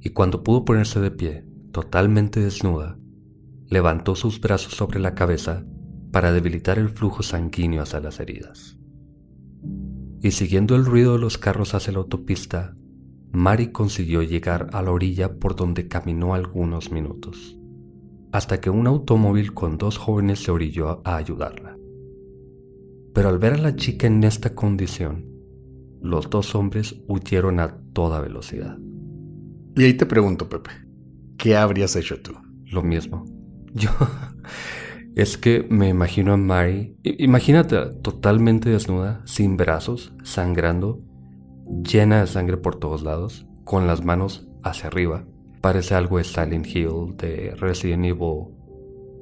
Y 0.00 0.10
cuando 0.10 0.44
pudo 0.44 0.64
ponerse 0.64 1.00
de 1.00 1.10
pie, 1.10 1.44
totalmente 1.72 2.38
desnuda, 2.38 2.96
levantó 3.66 4.14
sus 4.14 4.40
brazos 4.40 4.74
sobre 4.74 5.00
la 5.00 5.16
cabeza 5.16 5.66
para 6.12 6.30
debilitar 6.30 6.78
el 6.78 6.90
flujo 6.90 7.24
sanguíneo 7.24 7.82
hacia 7.82 7.98
las 7.98 8.20
heridas. 8.20 8.78
Y 10.22 10.30
siguiendo 10.30 10.76
el 10.76 10.84
ruido 10.84 11.14
de 11.14 11.18
los 11.18 11.38
carros 11.38 11.74
hacia 11.74 11.92
la 11.92 11.98
autopista, 11.98 12.76
Mary 13.36 13.70
consiguió 13.70 14.22
llegar 14.22 14.70
a 14.72 14.80
la 14.80 14.92
orilla 14.92 15.34
por 15.34 15.56
donde 15.56 15.88
caminó 15.88 16.32
algunos 16.32 16.90
minutos, 16.90 17.58
hasta 18.32 18.62
que 18.62 18.70
un 18.70 18.86
automóvil 18.86 19.52
con 19.52 19.76
dos 19.76 19.98
jóvenes 19.98 20.42
se 20.42 20.50
orilló 20.50 21.02
a 21.04 21.16
ayudarla. 21.16 21.76
Pero 23.12 23.28
al 23.28 23.38
ver 23.38 23.52
a 23.52 23.58
la 23.58 23.76
chica 23.76 24.06
en 24.06 24.24
esta 24.24 24.54
condición, 24.54 25.26
los 26.00 26.30
dos 26.30 26.54
hombres 26.54 26.96
huyeron 27.08 27.60
a 27.60 27.76
toda 27.92 28.22
velocidad. 28.22 28.78
Y 29.76 29.84
ahí 29.84 29.92
te 29.92 30.06
pregunto, 30.06 30.48
Pepe, 30.48 30.70
¿qué 31.36 31.56
habrías 31.56 31.94
hecho 31.94 32.22
tú? 32.22 32.32
Lo 32.64 32.82
mismo. 32.82 33.26
Yo... 33.74 33.90
Es 35.14 35.38
que 35.38 35.66
me 35.70 35.88
imagino 35.88 36.34
a 36.34 36.36
Mary, 36.36 36.94
imagínate 37.02 37.78
totalmente 38.02 38.68
desnuda, 38.68 39.22
sin 39.24 39.56
brazos, 39.56 40.12
sangrando, 40.24 41.00
llena 41.82 42.20
de 42.20 42.26
sangre 42.26 42.56
por 42.56 42.76
todos 42.76 43.02
lados, 43.02 43.46
con 43.64 43.86
las 43.86 44.04
manos 44.04 44.48
hacia 44.62 44.88
arriba. 44.88 45.24
Parece 45.60 45.94
algo 45.94 46.18
de 46.18 46.24
Silent 46.24 46.66
Hill, 46.66 47.16
de 47.16 47.54
Resident 47.56 48.04
Evil, 48.04 48.46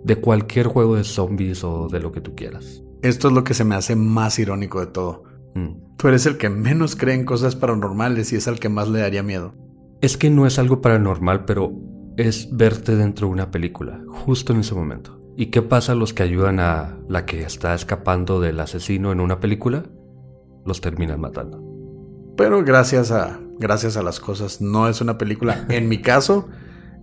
de 0.04 0.16
cualquier 0.16 0.66
juego 0.66 0.96
de 0.96 1.04
zombies 1.04 1.64
o 1.64 1.88
de 1.88 2.00
lo 2.00 2.12
que 2.12 2.20
tú 2.20 2.34
quieras. 2.34 2.82
Esto 3.02 3.28
es 3.28 3.34
lo 3.34 3.44
que 3.44 3.54
se 3.54 3.64
me 3.64 3.74
hace 3.74 3.96
más 3.96 4.38
irónico 4.38 4.80
de 4.80 4.86
todo. 4.86 5.24
Mm. 5.54 5.96
Tú 5.96 6.08
eres 6.08 6.26
el 6.26 6.36
que 6.36 6.50
menos 6.50 6.96
cree 6.96 7.14
en 7.14 7.24
cosas 7.24 7.56
paranormales 7.56 8.32
y 8.32 8.36
es 8.36 8.46
el 8.46 8.58
que 8.58 8.68
más 8.68 8.88
le 8.88 9.00
daría 9.00 9.22
miedo. 9.22 9.54
Es 10.00 10.16
que 10.16 10.30
no 10.30 10.46
es 10.46 10.58
algo 10.58 10.80
paranormal, 10.80 11.44
pero 11.44 11.72
es 12.16 12.48
verte 12.52 12.96
dentro 12.96 13.26
de 13.26 13.32
una 13.32 13.50
película, 13.50 14.02
justo 14.08 14.52
en 14.52 14.60
ese 14.60 14.74
momento. 14.74 15.20
¿Y 15.36 15.46
qué 15.46 15.62
pasa 15.62 15.92
a 15.92 15.96
los 15.96 16.12
que 16.12 16.22
ayudan 16.22 16.60
a 16.60 16.98
la 17.08 17.26
que 17.26 17.42
está 17.42 17.74
escapando 17.74 18.40
del 18.40 18.60
asesino 18.60 19.10
en 19.10 19.20
una 19.20 19.40
película? 19.40 19.84
Los 20.64 20.80
terminan 20.80 21.20
matando. 21.20 21.73
Pero 22.36 22.64
gracias 22.64 23.10
a, 23.10 23.40
gracias 23.58 23.96
a 23.96 24.02
las 24.02 24.20
cosas, 24.20 24.60
no 24.60 24.88
es 24.88 25.00
una 25.00 25.18
película. 25.18 25.66
En 25.68 25.88
mi 25.88 26.00
caso, 26.00 26.48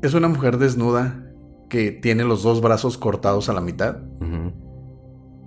es 0.02 0.14
una 0.14 0.28
mujer 0.28 0.58
desnuda 0.58 1.24
que 1.70 1.92
tiene 1.92 2.24
los 2.24 2.44
dos 2.44 2.62
brazos 2.62 2.98
cortados 2.98 3.48
a 3.50 3.54
la 3.54 3.62
mitad 3.62 3.98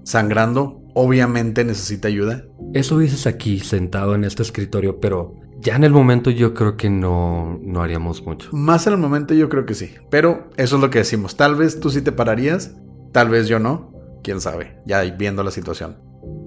sangrando, 0.05 0.83
obviamente 0.95 1.65
necesita 1.65 2.09
ayuda. 2.09 2.45
Eso 2.73 2.99
dices 2.99 3.27
aquí, 3.27 3.59
sentado 3.61 4.15
en 4.15 4.25
este 4.25 4.43
escritorio, 4.43 5.01
pero 5.01 5.35
ya 5.61 5.77
en 5.77 5.85
el 5.85 5.93
momento 5.93 6.31
yo 6.31 6.55
creo 6.55 6.77
que 6.77 6.91
no, 6.91 7.59
no 7.63 7.83
haríamos 7.83 8.25
mucho. 8.25 8.51
Más 8.53 8.87
en 8.87 8.93
el 8.95 8.99
momento 8.99 9.35
yo 9.35 9.49
creo 9.49 9.67
que 9.67 9.75
sí, 9.75 9.91
pero 10.11 10.51
eso 10.57 10.77
es 10.77 10.83
lo 10.83 10.91
que 10.91 10.99
decimos. 10.99 11.37
Tal 11.37 11.57
vez 11.57 11.81
tú 11.81 11.91
sí 11.91 12.03
te 12.03 12.13
pararías, 12.13 12.77
tal 13.13 13.29
vez 13.29 13.49
yo 13.49 13.59
no, 13.59 13.93
quién 14.23 14.41
sabe, 14.41 14.81
ya 14.87 15.03
viendo 15.03 15.43
la 15.43 15.51
situación. 15.51 15.97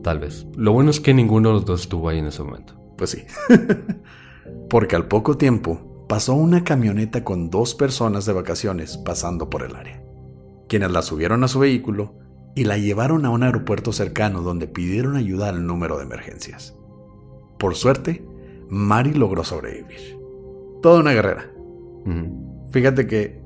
Tal 0.04 0.19
vez. 0.19 0.47
Lo 0.56 0.71
bueno 0.71 0.89
es 0.89 1.00
que 1.00 1.13
ninguno 1.13 1.50
de 1.50 1.56
los 1.56 1.65
dos 1.65 1.82
estuvo 1.82 2.10
ahí 2.10 2.19
en 2.19 2.28
ese 2.28 2.43
momento. 2.43 2.76
Pues 2.98 3.12
sí. 3.12 3.24
Porque 4.70 4.96
al 4.96 5.08
poco 5.08 5.38
tiempo 5.38 6.06
pasó 6.08 6.34
una 6.34 6.64
camioneta 6.64 7.24
con 7.24 7.50
dos 7.50 7.76
personas 7.76 8.26
de 8.26 8.34
vacaciones 8.34 8.98
pasando 8.98 9.50
por 9.50 9.64
el 9.64 9.76
área. 9.76 10.04
Quienes 10.68 10.92
la 10.92 11.02
subieron 11.02 11.44
a 11.44 11.48
su 11.48 11.60
vehículo 11.60 12.16
y 12.56 12.64
la 12.64 12.78
llevaron 12.78 13.26
a 13.26 13.30
un 13.30 13.44
aeropuerto 13.44 13.94
cercano 13.94 14.42
donde 14.42 14.68
pidieron 14.68 15.16
ayuda 15.16 15.50
al 15.50 15.66
número 15.66 15.98
de 15.98 16.04
emergencias. 16.04 16.76
Por 17.60 17.76
suerte, 17.76 18.26
Mari 18.70 19.14
logró 19.14 19.44
sobrevivir. 19.44 20.18
Toda 20.82 21.00
una 21.00 21.14
guerrera. 21.14 21.52
Fíjate 22.72 23.08
que 23.08 23.42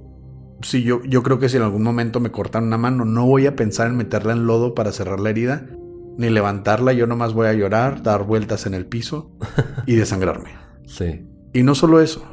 si 0.61 0.83
yo, 0.83 1.03
yo 1.03 1.23
creo 1.23 1.39
que 1.39 1.49
si 1.49 1.57
en 1.57 1.63
algún 1.63 1.83
momento 1.83 2.19
me 2.19 2.31
cortan 2.31 2.65
una 2.65 2.77
mano, 2.77 3.05
no 3.05 3.25
voy 3.25 3.47
a 3.47 3.55
pensar 3.55 3.87
en 3.87 3.97
meterla 3.97 4.33
en 4.33 4.45
lodo 4.45 4.75
para 4.75 4.91
cerrar 4.91 5.19
la 5.19 5.31
herida, 5.31 5.67
ni 6.17 6.29
levantarla, 6.29 6.93
yo 6.93 7.07
nomás 7.07 7.33
voy 7.33 7.47
a 7.47 7.53
llorar, 7.53 8.03
dar 8.03 8.25
vueltas 8.25 8.65
en 8.65 8.73
el 8.73 8.85
piso 8.85 9.37
y 9.85 9.95
desangrarme. 9.95 10.51
Sí. 10.87 11.25
Y 11.53 11.63
no 11.63 11.73
solo 11.73 12.01
eso, 12.01 12.27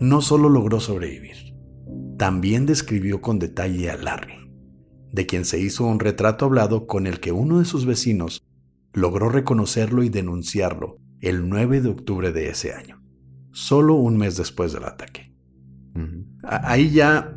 no 0.00 0.22
solo 0.22 0.48
logró 0.48 0.80
sobrevivir, 0.80 1.54
también 2.18 2.66
describió 2.66 3.20
con 3.20 3.38
detalle 3.38 3.90
a 3.90 3.96
Larry 3.96 4.42
de 5.12 5.26
quien 5.26 5.44
se 5.44 5.60
hizo 5.60 5.86
un 5.86 6.00
retrato 6.00 6.46
hablado 6.46 6.86
con 6.86 7.06
el 7.06 7.20
que 7.20 7.32
uno 7.32 7.58
de 7.58 7.64
sus 7.64 7.86
vecinos 7.86 8.42
logró 8.92 9.28
reconocerlo 9.28 10.02
y 10.02 10.08
denunciarlo 10.08 10.96
el 11.20 11.48
9 11.48 11.82
de 11.82 11.90
octubre 11.90 12.32
de 12.32 12.48
ese 12.48 12.72
año, 12.72 13.00
solo 13.52 13.94
un 13.94 14.16
mes 14.16 14.36
después 14.36 14.72
del 14.72 14.84
ataque. 14.84 15.32
Ahí 16.42 16.90
ya 16.90 17.36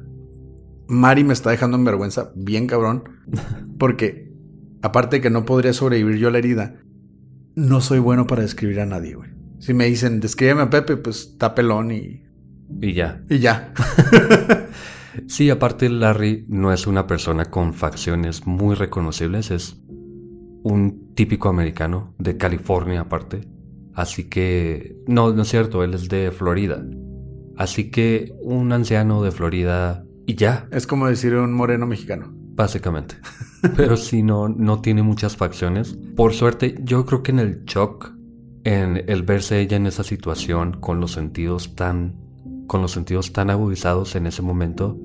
Mari 0.88 1.24
me 1.24 1.34
está 1.34 1.52
dejando 1.52 1.78
en 1.78 1.84
vergüenza, 1.84 2.32
bien 2.36 2.68
cabrón, 2.68 3.04
porque 3.78 4.25
aparte 4.86 5.18
de 5.18 5.22
que 5.22 5.30
no 5.30 5.46
podría 5.46 5.74
sobrevivir 5.74 6.18
yo 6.18 6.28
a 6.28 6.32
la 6.32 6.38
herida, 6.38 6.76
no 7.56 7.82
soy 7.82 8.00
bueno 8.00 8.28
para 8.28 8.44
describir 8.44 8.80
a 8.80 8.86
nadie, 8.86 9.16
güey. 9.16 9.32
Si 9.60 9.74
me 9.74 9.86
dicen, 9.86 10.20
descríbeme 10.20 10.62
a 10.62 10.70
Pepe, 10.70 10.98
pues 10.98 11.22
está 11.32 11.56
pelón 11.56 11.92
y... 11.92 12.24
Y 12.82 12.94
ya. 12.94 13.24
Y 13.30 13.40
ya. 13.40 13.74
Sí, 15.28 15.50
aparte 15.50 15.90
Larry 15.90 16.46
no 16.50 16.74
es 16.74 16.88
una 16.88 17.08
persona 17.08 17.46
con 17.46 17.74
facciones 17.74 18.46
muy 18.46 18.76
reconocibles, 18.76 19.50
es 19.50 19.78
un 20.62 21.14
típico 21.16 21.48
americano 21.48 22.14
de 22.18 22.38
California 22.38 23.02
aparte. 23.02 23.48
Así 23.94 24.26
que, 24.26 24.98
no, 25.08 25.32
no 25.32 25.44
es 25.44 25.48
cierto, 25.48 25.84
él 25.84 25.94
es 25.94 26.10
de 26.10 26.32
Florida. 26.32 26.86
Así 27.56 27.90
que 27.92 28.34
un 28.42 28.74
anciano 28.74 29.24
de 29.24 29.32
Florida 29.32 30.04
y 30.28 30.36
ya. 30.36 30.68
Es 30.72 30.86
como 30.86 31.08
decir 31.08 31.34
un 31.36 31.54
moreno 31.54 31.88
mexicano. 31.88 32.34
Básicamente. 32.34 33.16
Pero 33.76 33.98
si 33.98 34.24
no, 34.24 34.48
no 34.48 34.82
tiene 34.82 35.04
muchas 35.04 35.36
facciones. 35.36 35.98
Por 36.16 36.34
suerte, 36.34 36.76
yo 36.84 37.06
creo 37.06 37.24
que 37.24 37.32
en 37.32 37.40
el 37.40 37.66
shock, 37.66 38.12
en 38.64 39.04
el 39.08 39.24
verse 39.24 39.60
ella 39.60 39.78
en 39.78 39.88
esa 39.88 40.04
situación 40.04 40.74
con 40.80 41.00
los 41.00 41.12
sentidos 41.12 41.76
tan 41.76 42.26
con 42.68 42.82
los 42.82 42.92
sentidos 42.92 43.32
tan 43.32 43.52
agudizados 43.52 44.16
en 44.16 44.26
ese 44.26 44.42
momento, 44.42 44.98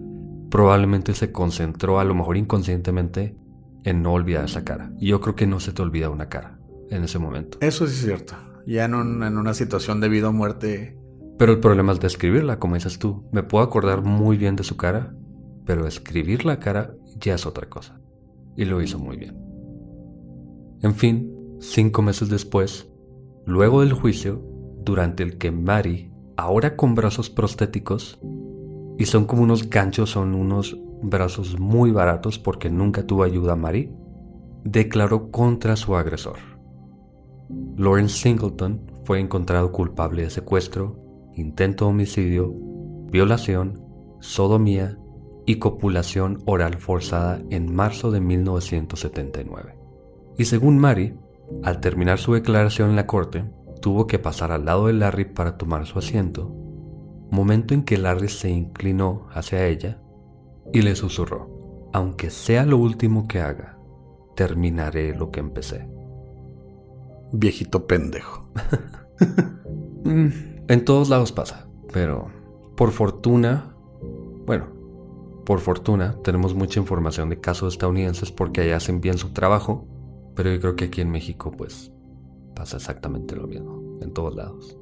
probablemente 0.51 1.15
se 1.15 1.31
concentró 1.31 2.01
a 2.01 2.05
lo 2.05 2.15
mejor 2.15 2.39
inconscientemente 2.39 3.37
en 3.85 4.03
no 4.03 4.13
olvidar 4.13 4.45
esa 4.45 4.65
cara. 4.65 4.93
Y 4.99 5.09
yo 5.09 5.21
creo 5.21 5.37
que 5.37 5.47
no 5.47 5.61
se 5.61 5.73
te 5.73 5.83
olvida 5.83 6.11
una 6.11 6.29
cara 6.29 6.59
en 6.91 7.05
ese 7.05 7.19
momento. 7.19 7.59
Eso 7.61 7.87
sí 7.87 7.95
es 7.95 8.05
cierto. 8.05 8.35
Ya 8.67 8.85
en, 8.87 8.95
en 8.95 9.39
una 9.39 9.55
situación 9.55 10.01
de 10.01 10.09
vida 10.09 10.29
o 10.29 10.33
muerte. 10.33 10.97
Pero 11.39 11.53
el 11.53 11.61
problema 11.61 11.93
es 11.93 12.01
describirla, 12.01 12.59
como 12.59 12.75
dices 12.75 12.99
tú. 12.99 13.29
Me 13.33 13.43
puedo 13.43 13.65
acordar 13.65 14.03
muy 14.03 14.37
bien 14.37 14.57
de 14.57 14.65
su 14.65 14.77
cara, 14.77 15.15
pero 15.65 15.87
escribir 15.87 16.45
la 16.45 16.61
cara 16.61 16.95
ya 17.19 17.35
es 17.35 17.47
otra 17.47 17.69
cosa. 17.69 18.00
Y 18.61 18.67
lo 18.67 18.83
hizo 18.83 18.99
muy 18.99 19.17
bien. 19.17 19.35
En 20.83 20.95
fin, 20.95 21.33
cinco 21.61 22.03
meses 22.03 22.29
después, 22.29 22.93
luego 23.47 23.81
del 23.81 23.95
juicio, 23.95 24.45
durante 24.85 25.23
el 25.23 25.39
que 25.39 25.51
Mary, 25.51 26.13
ahora 26.37 26.77
con 26.77 26.95
brazos 26.95 27.31
prostéticos, 27.31 28.21
y 28.99 29.07
son 29.07 29.25
como 29.25 29.45
unos 29.45 29.71
ganchos, 29.71 30.11
son 30.11 30.35
unos 30.35 30.79
brazos 31.03 31.59
muy 31.59 31.91
baratos 31.91 32.39
porque 32.39 32.69
nunca 32.69 33.07
tuvo 33.07 33.23
ayuda 33.23 33.55
a 33.55 33.57
Mary, 33.57 33.95
declaró 34.63 35.31
contra 35.31 35.75
su 35.75 35.97
agresor. 35.97 36.37
Lawrence 37.79 38.19
Singleton 38.19 38.83
fue 39.07 39.21
encontrado 39.21 39.73
culpable 39.73 40.25
de 40.25 40.29
secuestro, 40.29 41.03
intento 41.35 41.87
de 41.87 41.93
homicidio, 41.93 42.55
violación, 43.11 43.83
sodomía 44.21 44.99
y 45.51 45.57
copulación 45.57 46.39
oral 46.47 46.77
forzada 46.77 47.43
en 47.51 47.75
marzo 47.75 48.13
de 48.13 48.21
1979. 48.21 49.77
Y 50.39 50.45
según 50.45 50.79
Mary, 50.79 51.19
al 51.65 51.81
terminar 51.81 52.21
su 52.21 52.35
declaración 52.35 52.91
en 52.91 52.95
la 52.95 53.09
corte, 53.09 53.51
tuvo 53.81 54.07
que 54.07 54.21
pasar 54.21 54.53
al 54.53 54.65
lado 54.65 54.87
de 54.87 54.93
Larry 54.93 55.25
para 55.25 55.57
tomar 55.57 55.87
su 55.87 55.99
asiento, 55.99 56.55
momento 57.33 57.75
en 57.75 57.83
que 57.83 57.99
Larry 57.99 58.29
se 58.29 58.49
inclinó 58.49 59.27
hacia 59.33 59.67
ella 59.67 60.01
y 60.73 60.83
le 60.83 60.95
susurró, 60.95 61.91
aunque 61.93 62.31
sea 62.31 62.65
lo 62.65 62.77
último 62.77 63.27
que 63.27 63.41
haga, 63.41 63.77
terminaré 64.37 65.17
lo 65.17 65.33
que 65.33 65.41
empecé. 65.41 65.91
Viejito 67.33 67.89
pendejo. 67.89 68.49
Mm, 70.03 70.29
en 70.67 70.85
todos 70.87 71.11
lados 71.11 71.31
pasa, 71.31 71.69
pero 71.93 72.29
por 72.75 72.91
fortuna, 72.91 73.77
bueno, 74.47 74.80
por 75.51 75.59
fortuna 75.59 76.15
tenemos 76.23 76.55
mucha 76.55 76.79
información 76.79 77.29
de 77.29 77.41
casos 77.41 77.75
estadounidenses 77.75 78.31
porque 78.31 78.61
allá 78.61 78.77
hacen 78.77 79.01
bien 79.01 79.19
su 79.19 79.33
trabajo, 79.33 79.85
pero 80.37 80.49
yo 80.53 80.61
creo 80.61 80.77
que 80.77 80.85
aquí 80.85 81.01
en 81.01 81.11
México 81.11 81.51
pues 81.51 81.91
pasa 82.55 82.77
exactamente 82.77 83.35
lo 83.35 83.49
mismo, 83.49 83.99
en 84.01 84.13
todos 84.13 84.37
lados. 84.37 84.79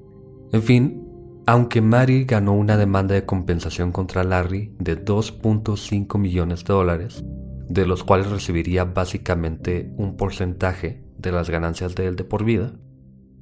En 0.53 0.63
fin, 0.63 1.09
aunque 1.47 1.81
Mary 1.81 2.27
ganó 2.27 2.53
una 2.53 2.77
demanda 2.77 3.15
de 3.15 3.25
compensación 3.25 3.93
contra 3.93 4.25
Larry 4.25 4.75
de 4.79 5.03
2.5 5.03 6.19
millones 6.19 6.67
de 6.67 6.75
dólares, 6.75 7.25
de 7.67 7.87
los 7.87 8.05
cuales 8.05 8.29
recibiría 8.29 8.85
básicamente 8.85 9.91
un 9.97 10.19
porcentaje 10.19 11.03
de 11.17 11.33
las 11.33 11.49
ganancias 11.49 11.95
de 11.95 12.09
él 12.09 12.15
de 12.15 12.25
por 12.25 12.45
vida, 12.45 12.75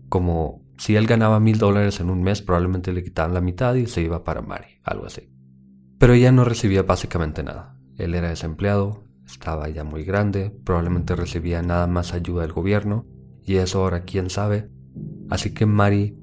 como 0.08 0.62
si 0.78 0.94
él 0.94 1.08
ganaba 1.08 1.40
mil 1.40 1.58
dólares 1.58 1.98
en 1.98 2.08
un 2.08 2.22
mes, 2.22 2.40
probablemente 2.40 2.92
le 2.92 3.02
quitaban 3.02 3.34
la 3.34 3.40
mitad 3.40 3.74
y 3.74 3.88
se 3.88 4.00
iba 4.00 4.22
para 4.22 4.42
Mary, 4.42 4.78
algo 4.84 5.06
así. 5.06 5.35
Pero 5.98 6.12
ella 6.12 6.32
no 6.32 6.44
recibía 6.44 6.82
básicamente 6.82 7.42
nada. 7.42 7.78
Él 7.96 8.14
era 8.14 8.28
desempleado, 8.28 9.04
estaba 9.26 9.68
ya 9.68 9.84
muy 9.84 10.04
grande, 10.04 10.50
probablemente 10.64 11.16
recibía 11.16 11.62
nada 11.62 11.86
más 11.86 12.12
ayuda 12.12 12.42
del 12.42 12.52
gobierno, 12.52 13.06
y 13.42 13.56
eso 13.56 13.80
ahora 13.80 14.04
quién 14.04 14.30
sabe. 14.30 14.70
Así 15.30 15.52
que 15.52 15.66
Mary 15.66 16.16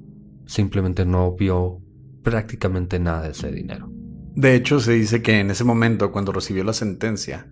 simplemente 0.45 1.05
no 1.05 1.33
vio 1.35 1.81
prácticamente 2.21 2.99
nada 2.99 3.23
de 3.23 3.31
ese 3.31 3.51
dinero. 3.51 3.91
De 4.35 4.55
hecho, 4.55 4.79
se 4.79 4.93
dice 4.93 5.21
que 5.21 5.39
en 5.39 5.51
ese 5.51 5.63
momento, 5.63 6.11
cuando 6.11 6.31
recibió 6.31 6.63
la 6.63 6.73
sentencia, 6.73 7.51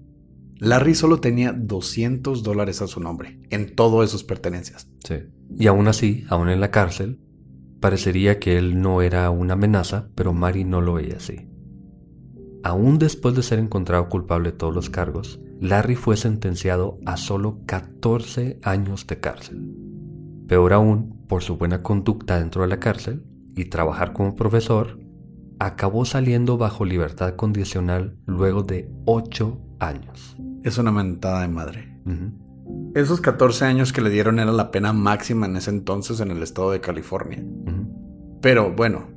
Larry 0.58 0.96
solo 0.96 1.20
tenía 1.20 1.54
200 1.54 2.44
dólares 2.44 2.82
a 2.82 2.88
su 2.88 3.00
nombre 3.00 3.40
en 3.50 3.76
todas 3.76 4.10
sus 4.10 4.24
pertenencias. 4.24 4.88
Sí. 5.04 5.16
Y 5.58 5.68
aún 5.68 5.88
así, 5.88 6.26
aún 6.30 6.50
en 6.50 6.60
la 6.60 6.72
cárcel, 6.72 7.20
parecería 7.80 8.40
que 8.40 8.58
él 8.58 8.82
no 8.82 9.02
era 9.02 9.30
una 9.30 9.54
amenaza, 9.54 10.10
pero 10.16 10.34
Mary 10.34 10.64
no 10.64 10.82
lo 10.82 10.94
veía 10.94 11.18
así. 11.18 11.51
Aún 12.64 13.00
después 13.00 13.36
de 13.36 13.44
ser 13.44 13.60
encontrado 13.60 14.08
culpable 14.10 14.52
de 14.52 14.58
todos 14.58 14.74
los 14.74 14.90
cargos, 14.90 15.40
Larry 15.60 15.96
fue 15.96 16.18
sentenciado 16.18 17.00
a 17.06 17.18
solo 17.18 17.60
14 17.66 18.60
años 18.64 19.08
de 19.08 19.20
cárcel. 19.20 19.76
Peor 20.48 20.74
aún, 20.74 21.26
por 21.28 21.44
su 21.44 21.58
buena 21.58 21.82
conducta 21.82 22.40
dentro 22.40 22.62
de 22.64 22.68
la 22.68 22.80
cárcel 22.80 23.24
y 23.56 23.66
trabajar 23.66 24.14
como 24.14 24.36
profesor, 24.36 25.00
acabó 25.60 26.06
saliendo 26.06 26.58
bajo 26.58 26.86
libertad 26.86 27.36
condicional 27.36 28.18
luego 28.26 28.64
de 28.64 28.92
8 29.06 29.60
años. 29.80 30.36
Es 30.64 30.78
una 30.78 30.92
mentada 30.92 31.42
de 31.42 31.48
madre. 31.48 32.00
Esos 32.96 33.22
14 33.22 33.66
años 33.66 33.94
que 33.94 34.02
le 34.02 34.10
dieron 34.10 34.40
era 34.40 34.52
la 34.52 34.72
pena 34.72 34.94
máxima 34.94 35.46
en 35.46 35.56
ese 35.56 35.70
entonces 35.70 36.20
en 36.20 36.32
el 36.32 36.44
estado 36.44 36.72
de 36.72 36.82
California. 36.82 37.44
Pero 38.42 38.74
bueno, 38.74 39.11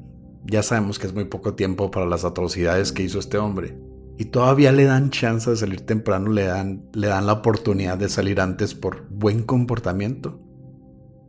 ya 0.44 0.62
sabemos 0.62 0.98
que 0.98 1.07
es 1.07 1.14
muy 1.14 1.24
poco 1.24 1.54
tiempo 1.54 1.90
para 1.90 2.07
las 2.07 2.24
atrocidades 2.24 2.92
que 2.92 3.02
hizo 3.02 3.18
este 3.18 3.38
hombre. 3.38 3.78
Y 4.16 4.26
todavía 4.26 4.70
le 4.70 4.85
dan 4.85 5.11
chance 5.11 5.50
de 5.50 5.57
salir 5.57 5.80
temprano, 5.80 6.30
le 6.30 6.44
dan, 6.44 6.88
le 6.92 7.09
dan 7.09 7.26
la 7.26 7.33
oportunidad 7.33 7.98
de 7.98 8.09
salir 8.09 8.40
antes 8.40 8.74
por 8.74 9.09
buen 9.09 9.42
comportamiento. 9.42 10.40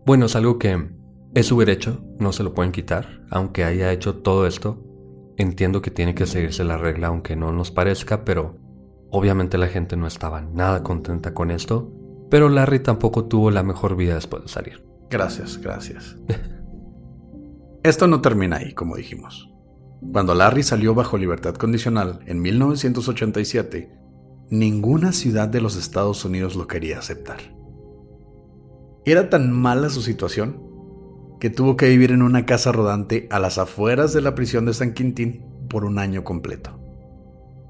Bueno, 0.05 0.27
es 0.27 0.35
algo 0.35 0.59
que 0.59 0.89
es 1.33 1.47
su 1.47 1.59
derecho, 1.59 2.03
no 2.19 2.31
se 2.31 2.43
lo 2.43 2.53
pueden 2.53 2.71
quitar, 2.71 3.25
aunque 3.31 3.63
haya 3.63 3.91
hecho 3.91 4.17
todo 4.17 4.45
esto. 4.45 4.83
Entiendo 5.37 5.81
que 5.81 5.91
tiene 5.91 6.13
que 6.13 6.27
seguirse 6.27 6.63
la 6.63 6.77
regla 6.77 7.07
aunque 7.07 7.35
no 7.35 7.51
nos 7.51 7.71
parezca, 7.71 8.23
pero 8.23 8.57
obviamente 9.09 9.57
la 9.57 9.67
gente 9.67 9.97
no 9.97 10.05
estaba 10.07 10.41
nada 10.41 10.83
contenta 10.83 11.33
con 11.33 11.49
esto, 11.49 11.91
pero 12.29 12.49
Larry 12.49 12.79
tampoco 12.79 13.25
tuvo 13.25 13.49
la 13.49 13.63
mejor 13.63 13.95
vida 13.95 14.15
después 14.15 14.43
de 14.43 14.49
salir. 14.49 14.85
Gracias, 15.09 15.57
gracias. 15.57 16.15
esto 17.89 18.07
no 18.07 18.19
termina 18.21 18.57
ahí, 18.57 18.73
como 18.73 18.95
dijimos. 18.95 19.51
Cuando 20.11 20.33
Larry 20.33 20.63
salió 20.63 20.95
bajo 20.95 21.17
libertad 21.17 21.53
condicional 21.53 22.19
en 22.25 22.41
1987, 22.41 23.91
ninguna 24.49 25.11
ciudad 25.11 25.47
de 25.47 25.61
los 25.61 25.77
Estados 25.77 26.25
Unidos 26.25 26.55
lo 26.55 26.67
quería 26.67 26.97
aceptar. 26.97 27.37
Era 29.05 29.29
tan 29.29 29.51
mala 29.51 29.89
su 29.89 30.01
situación 30.01 30.63
que 31.39 31.51
tuvo 31.51 31.77
que 31.77 31.87
vivir 31.87 32.11
en 32.11 32.23
una 32.23 32.47
casa 32.47 32.71
rodante 32.71 33.27
a 33.29 33.39
las 33.39 33.59
afueras 33.59 34.13
de 34.13 34.21
la 34.21 34.33
prisión 34.33 34.65
de 34.65 34.73
San 34.73 34.93
Quintín 34.93 35.45
por 35.69 35.85
un 35.85 35.99
año 35.99 36.23
completo, 36.23 36.79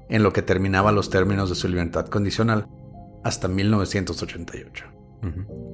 en 0.08 0.22
lo 0.22 0.32
que 0.32 0.40
terminaba 0.40 0.92
los 0.92 1.10
términos 1.10 1.50
de 1.50 1.56
su 1.56 1.68
libertad 1.68 2.06
condicional 2.06 2.68
hasta 3.22 3.48
1988. 3.48 4.95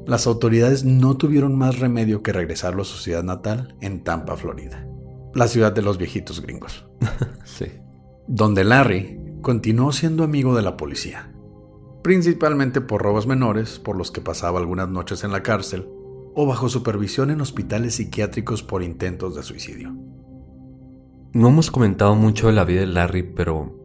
Las 0.07 0.27
autoridades 0.27 0.85
no 0.85 1.17
tuvieron 1.17 1.57
más 1.57 1.79
remedio 1.79 2.23
que 2.23 2.33
regresarlo 2.33 2.83
a 2.83 2.87
su 2.87 2.97
ciudad 2.99 3.23
natal 3.23 3.77
en 3.81 4.03
Tampa, 4.03 4.37
Florida 4.37 4.87
la 5.35 5.49
ciudad 5.49 5.73
de 5.73 5.83
los 5.83 5.99
viejitos 5.99 6.41
gringos. 6.41 6.87
sí. 7.45 7.67
Donde 8.27 8.65
Larry 8.65 9.19
continuó 9.41 9.93
siendo 9.93 10.25
amigo 10.25 10.55
de 10.55 10.63
la 10.63 10.77
policía, 10.77 11.33
principalmente 12.03 12.81
por 12.81 13.03
robos 13.03 13.27
menores 13.27 13.79
por 13.79 13.97
los 13.97 14.11
que 14.11 14.21
pasaba 14.21 14.59
algunas 14.61 14.89
noches 14.89 15.25
en 15.25 15.33
la 15.33 15.43
cárcel 15.43 15.89
o 16.35 16.47
bajo 16.47 16.69
supervisión 16.69 17.31
en 17.31 17.41
hospitales 17.41 17.97
psiquiátricos 17.97 18.63
por 18.63 18.83
intentos 18.83 19.35
de 19.35 19.43
suicidio. 19.43 19.95
No 21.35 21.49
hemos 21.49 21.71
comentado 21.71 22.15
mucho 22.15 22.47
de 22.47 22.53
la 22.53 22.65
vida 22.65 22.81
de 22.81 22.87
Larry, 22.87 23.23
pero 23.23 23.79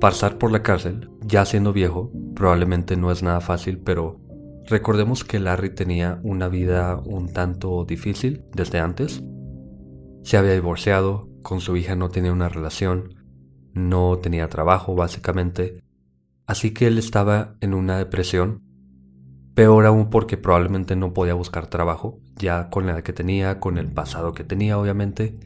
pasar 0.00 0.38
por 0.38 0.52
la 0.52 0.62
cárcel, 0.62 1.10
ya 1.22 1.44
siendo 1.44 1.72
viejo, 1.72 2.12
probablemente 2.34 2.96
no 2.96 3.10
es 3.10 3.22
nada 3.22 3.40
fácil, 3.40 3.78
pero 3.78 4.20
recordemos 4.66 5.24
que 5.24 5.40
Larry 5.40 5.74
tenía 5.74 6.20
una 6.22 6.48
vida 6.48 7.00
un 7.04 7.32
tanto 7.32 7.84
difícil 7.84 8.44
desde 8.52 8.80
antes 8.80 9.22
se 10.24 10.38
había 10.38 10.54
divorciado, 10.54 11.28
con 11.42 11.60
su 11.60 11.76
hija 11.76 11.96
no 11.96 12.08
tenía 12.08 12.32
una 12.32 12.48
relación, 12.48 13.14
no 13.74 14.18
tenía 14.18 14.48
trabajo 14.48 14.94
básicamente, 14.94 15.82
así 16.46 16.72
que 16.72 16.86
él 16.86 16.96
estaba 16.96 17.56
en 17.60 17.74
una 17.74 17.98
depresión, 17.98 18.62
peor 19.54 19.84
aún 19.84 20.08
porque 20.08 20.38
probablemente 20.38 20.96
no 20.96 21.12
podía 21.12 21.34
buscar 21.34 21.66
trabajo, 21.66 22.20
ya 22.36 22.70
con 22.70 22.86
la 22.86 22.92
edad 22.92 23.02
que 23.02 23.12
tenía, 23.12 23.60
con 23.60 23.76
el 23.76 23.92
pasado 23.92 24.32
que 24.32 24.44
tenía 24.44 24.78
obviamente. 24.78 25.38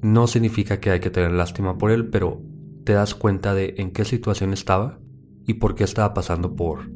No 0.00 0.26
significa 0.26 0.80
que 0.80 0.90
hay 0.90 1.00
que 1.00 1.10
tener 1.10 1.32
lástima 1.32 1.76
por 1.76 1.90
él, 1.90 2.08
pero 2.08 2.40
te 2.84 2.94
das 2.94 3.14
cuenta 3.14 3.52
de 3.52 3.74
en 3.76 3.90
qué 3.90 4.06
situación 4.06 4.54
estaba 4.54 4.98
y 5.46 5.54
por 5.54 5.74
qué 5.74 5.84
estaba 5.84 6.14
pasando 6.14 6.56
por 6.56 6.90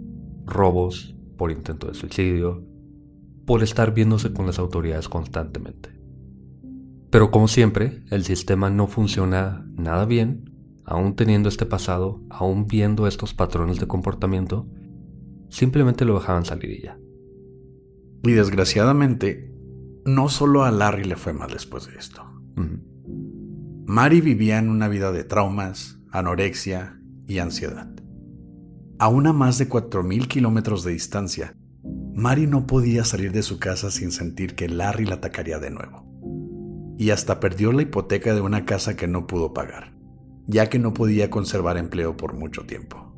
robos, 0.47 1.17
por 1.41 1.51
intento 1.51 1.87
de 1.87 1.95
suicidio, 1.95 2.63
por 3.47 3.63
estar 3.63 3.95
viéndose 3.95 4.31
con 4.35 4.45
las 4.45 4.59
autoridades 4.59 5.09
constantemente. 5.09 5.89
Pero 7.09 7.31
como 7.31 7.49
siempre, 7.49 8.03
el 8.11 8.25
sistema 8.25 8.69
no 8.69 8.87
funciona 8.89 9.67
nada 9.75 10.05
bien, 10.05 10.53
aún 10.85 11.17
teniendo 11.17 11.49
este 11.49 11.65
pasado, 11.65 12.21
aún 12.29 12.67
viendo 12.67 13.07
estos 13.07 13.33
patrones 13.33 13.81
de 13.81 13.87
comportamiento, 13.87 14.69
simplemente 15.49 16.05
lo 16.05 16.13
dejaban 16.13 16.45
salir 16.45 16.73
y 16.73 16.83
ya. 16.83 16.99
Y 18.23 18.33
desgraciadamente, 18.33 19.51
no 20.05 20.29
solo 20.29 20.65
a 20.65 20.71
Larry 20.71 21.05
le 21.05 21.17
fue 21.17 21.33
mal 21.33 21.51
después 21.51 21.87
de 21.87 21.97
esto. 21.97 22.23
Mari 23.87 24.21
vivía 24.21 24.59
en 24.59 24.69
una 24.69 24.89
vida 24.89 25.11
de 25.11 25.25
traumas, 25.25 25.99
anorexia 26.11 27.01
y 27.27 27.39
ansiedad. 27.39 28.00
A 29.01 29.09
una 29.09 29.33
más 29.33 29.57
de 29.57 29.67
4.000 29.67 30.29
kilómetros 30.29 30.85
de 30.85 30.93
distancia, 30.93 31.57
Mari 32.13 32.47
no 32.47 32.67
podía 32.67 33.03
salir 33.03 33.33
de 33.33 33.43
su 33.43 33.59
casa 33.59 33.91
sin 33.91 34.13
sentir 34.13 34.55
que 34.55 34.69
Larry 34.69 35.07
la 35.07 35.15
atacaría 35.15 35.59
de 35.59 35.71
nuevo 35.71 36.05
y 36.99 37.09
hasta 37.09 37.41
perdió 37.41 37.73
la 37.73 37.81
hipoteca 37.81 38.35
de 38.35 38.43
una 38.43 38.67
casa 38.67 38.97
que 38.97 39.09
no 39.09 39.27
pudo 39.27 39.55
pagar, 39.55 39.95
ya 40.47 40.69
que 40.69 40.79
no 40.79 40.93
podía 40.93 41.31
conservar 41.31 41.79
empleo 41.79 42.19
por 42.19 42.35
mucho 42.35 42.67
tiempo. 42.67 43.17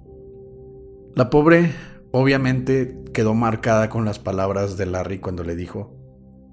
La 1.17 1.31
pobre 1.31 1.73
obviamente 2.13 3.03
quedó 3.13 3.35
marcada 3.35 3.89
con 3.89 4.05
las 4.05 4.21
palabras 4.21 4.77
de 4.77 4.87
Larry 4.87 5.19
cuando 5.19 5.43
le 5.43 5.57
dijo, 5.57 5.97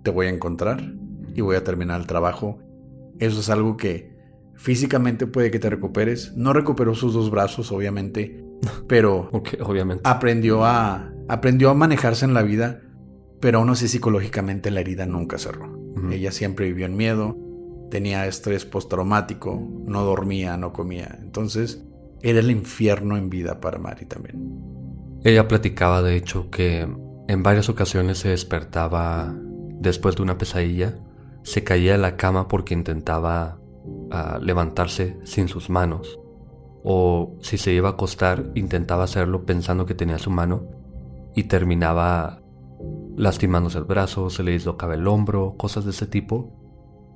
te 0.03 0.09
voy 0.09 0.25
a 0.25 0.31
encontrar 0.31 0.95
y 1.35 1.41
voy 1.41 1.55
a 1.55 1.63
terminar 1.63 2.01
el 2.01 2.07
trabajo. 2.07 2.63
Eso 3.19 3.41
es 3.41 3.51
algo 3.51 3.77
que 3.77 4.17
físicamente 4.55 5.27
puede 5.27 5.51
que 5.51 5.59
te 5.59 5.69
recuperes. 5.69 6.35
No 6.35 6.51
recuperó 6.51 6.95
sus 6.95 7.13
dos 7.13 7.29
brazos, 7.29 7.71
obviamente, 7.71 8.48
pero 8.87 9.29
obviamente. 9.61 10.01
Aprendió, 10.05 10.65
a, 10.65 11.11
aprendió 11.27 11.69
a 11.69 11.73
manejarse 11.73 12.25
en 12.25 12.33
la 12.33 12.41
vida, 12.41 12.81
pero 13.39 13.59
aún 13.59 13.69
así 13.69 13.87
psicológicamente 13.87 14.71
la 14.71 14.81
herida 14.81 15.05
nunca 15.05 15.37
cerró. 15.37 15.77
Ella 16.11 16.31
siempre 16.31 16.67
vivió 16.67 16.85
en 16.85 16.95
miedo, 16.95 17.37
tenía 17.91 18.25
estrés 18.25 18.63
postraumático, 18.63 19.61
no 19.85 20.03
dormía, 20.03 20.55
no 20.55 20.71
comía. 20.71 21.19
Entonces, 21.21 21.83
era 22.21 22.39
el 22.39 22.51
infierno 22.51 23.17
en 23.17 23.29
vida 23.29 23.59
para 23.59 23.79
Mari 23.79 24.05
también. 24.05 24.61
Ella 25.23 25.47
platicaba 25.47 26.01
de 26.01 26.15
hecho 26.15 26.49
que 26.49 26.87
en 27.27 27.43
varias 27.43 27.69
ocasiones 27.69 28.19
se 28.19 28.29
despertaba 28.29 29.35
después 29.79 30.15
de 30.15 30.21
una 30.23 30.37
pesadilla, 30.37 30.95
se 31.43 31.63
caía 31.63 31.93
de 31.93 31.97
la 31.97 32.15
cama 32.15 32.47
porque 32.47 32.73
intentaba 32.73 33.59
ah, 34.11 34.39
levantarse 34.41 35.17
sin 35.23 35.47
sus 35.47 35.69
manos, 35.69 36.19
o 36.83 37.35
si 37.41 37.57
se 37.57 37.73
iba 37.73 37.89
a 37.89 37.91
acostar 37.93 38.51
intentaba 38.55 39.03
hacerlo 39.03 39.45
pensando 39.45 39.85
que 39.85 39.95
tenía 39.95 40.17
su 40.17 40.29
mano 40.29 40.63
y 41.35 41.43
terminaba 41.43 42.41
lastimándose 43.15 43.77
el 43.77 43.83
brazo, 43.83 44.29
se 44.29 44.43
le 44.43 44.51
dislocaba 44.51 44.93
el 44.93 45.07
hombro, 45.07 45.55
cosas 45.57 45.83
de 45.85 45.91
ese 45.91 46.05
tipo. 46.05 46.53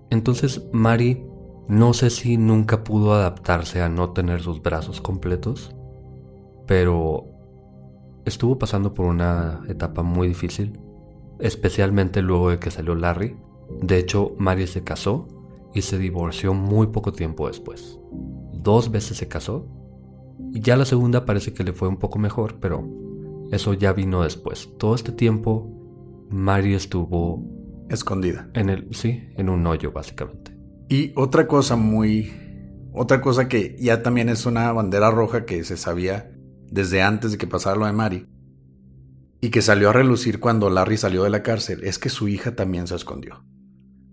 Entonces 0.10 0.68
Mari 0.74 1.26
no 1.68 1.94
sé 1.94 2.10
si 2.10 2.38
nunca 2.38 2.84
pudo 2.84 3.14
adaptarse 3.14 3.82
a 3.82 3.90
no 3.90 4.12
tener 4.12 4.42
sus 4.42 4.62
brazos 4.62 5.00
completos, 5.00 5.74
pero 6.68 7.26
estuvo 8.26 8.60
pasando 8.60 8.94
por 8.94 9.06
una 9.06 9.62
etapa 9.70 10.04
muy 10.04 10.28
difícil, 10.28 10.80
especialmente 11.40 12.22
luego 12.22 12.50
de 12.50 12.60
que 12.60 12.72
salió 12.72 12.96
Larry. 12.96 13.38
De 13.82 13.98
hecho, 13.98 14.34
Mari 14.38 14.68
se 14.68 14.84
casó 14.84 15.28
y 15.74 15.84
se 15.84 15.98
divorció 15.98 16.54
muy 16.54 16.88
poco 16.88 17.14
tiempo 17.14 17.48
después. 17.48 18.00
Dos 18.64 18.92
veces 18.92 19.18
se 19.18 19.28
casó 19.28 19.68
y 20.52 20.62
ya 20.62 20.78
la 20.78 20.86
segunda 20.86 21.26
parece 21.26 21.54
que 21.54 21.64
le 21.64 21.74
fue 21.74 21.88
un 21.88 21.98
poco 21.98 22.18
mejor, 22.18 22.60
pero 22.60 22.88
eso 23.52 23.74
ya 23.74 23.94
vino 23.94 24.24
después. 24.24 24.70
Todo 24.80 24.96
este 24.96 25.12
tiempo, 25.12 25.70
Mari 26.30 26.74
estuvo 26.74 27.44
escondida. 27.90 28.50
En 28.54 28.70
el, 28.70 28.88
sí, 28.92 29.30
en 29.36 29.50
un 29.50 29.68
hoyo 29.68 29.92
básicamente. 29.92 30.58
Y 30.90 31.12
otra 31.16 31.48
cosa 31.48 31.76
muy... 31.76 32.32
Otra 32.94 33.22
cosa 33.22 33.48
que 33.48 33.76
ya 33.80 34.04
también 34.04 34.30
es 34.30 34.46
una 34.46 34.72
bandera 34.72 35.10
roja 35.10 35.46
que 35.46 35.64
se 35.64 35.78
sabía 35.78 36.32
desde 36.72 37.02
antes 37.02 37.32
de 37.32 37.38
que 37.38 37.48
pasara 37.48 37.76
lo 37.76 37.88
de 37.88 37.94
Mari 37.94 38.28
y 39.42 39.50
que 39.50 39.62
salió 39.62 39.90
a 39.90 39.94
relucir 39.94 40.40
cuando 40.40 40.70
Larry 40.70 40.98
salió 40.98 41.24
de 41.24 41.30
la 41.30 41.44
cárcel 41.44 41.84
es 41.84 42.00
que 42.00 42.10
su 42.10 42.28
hija 42.28 42.56
también 42.56 42.88
se 42.88 42.96
escondió. 42.96 43.44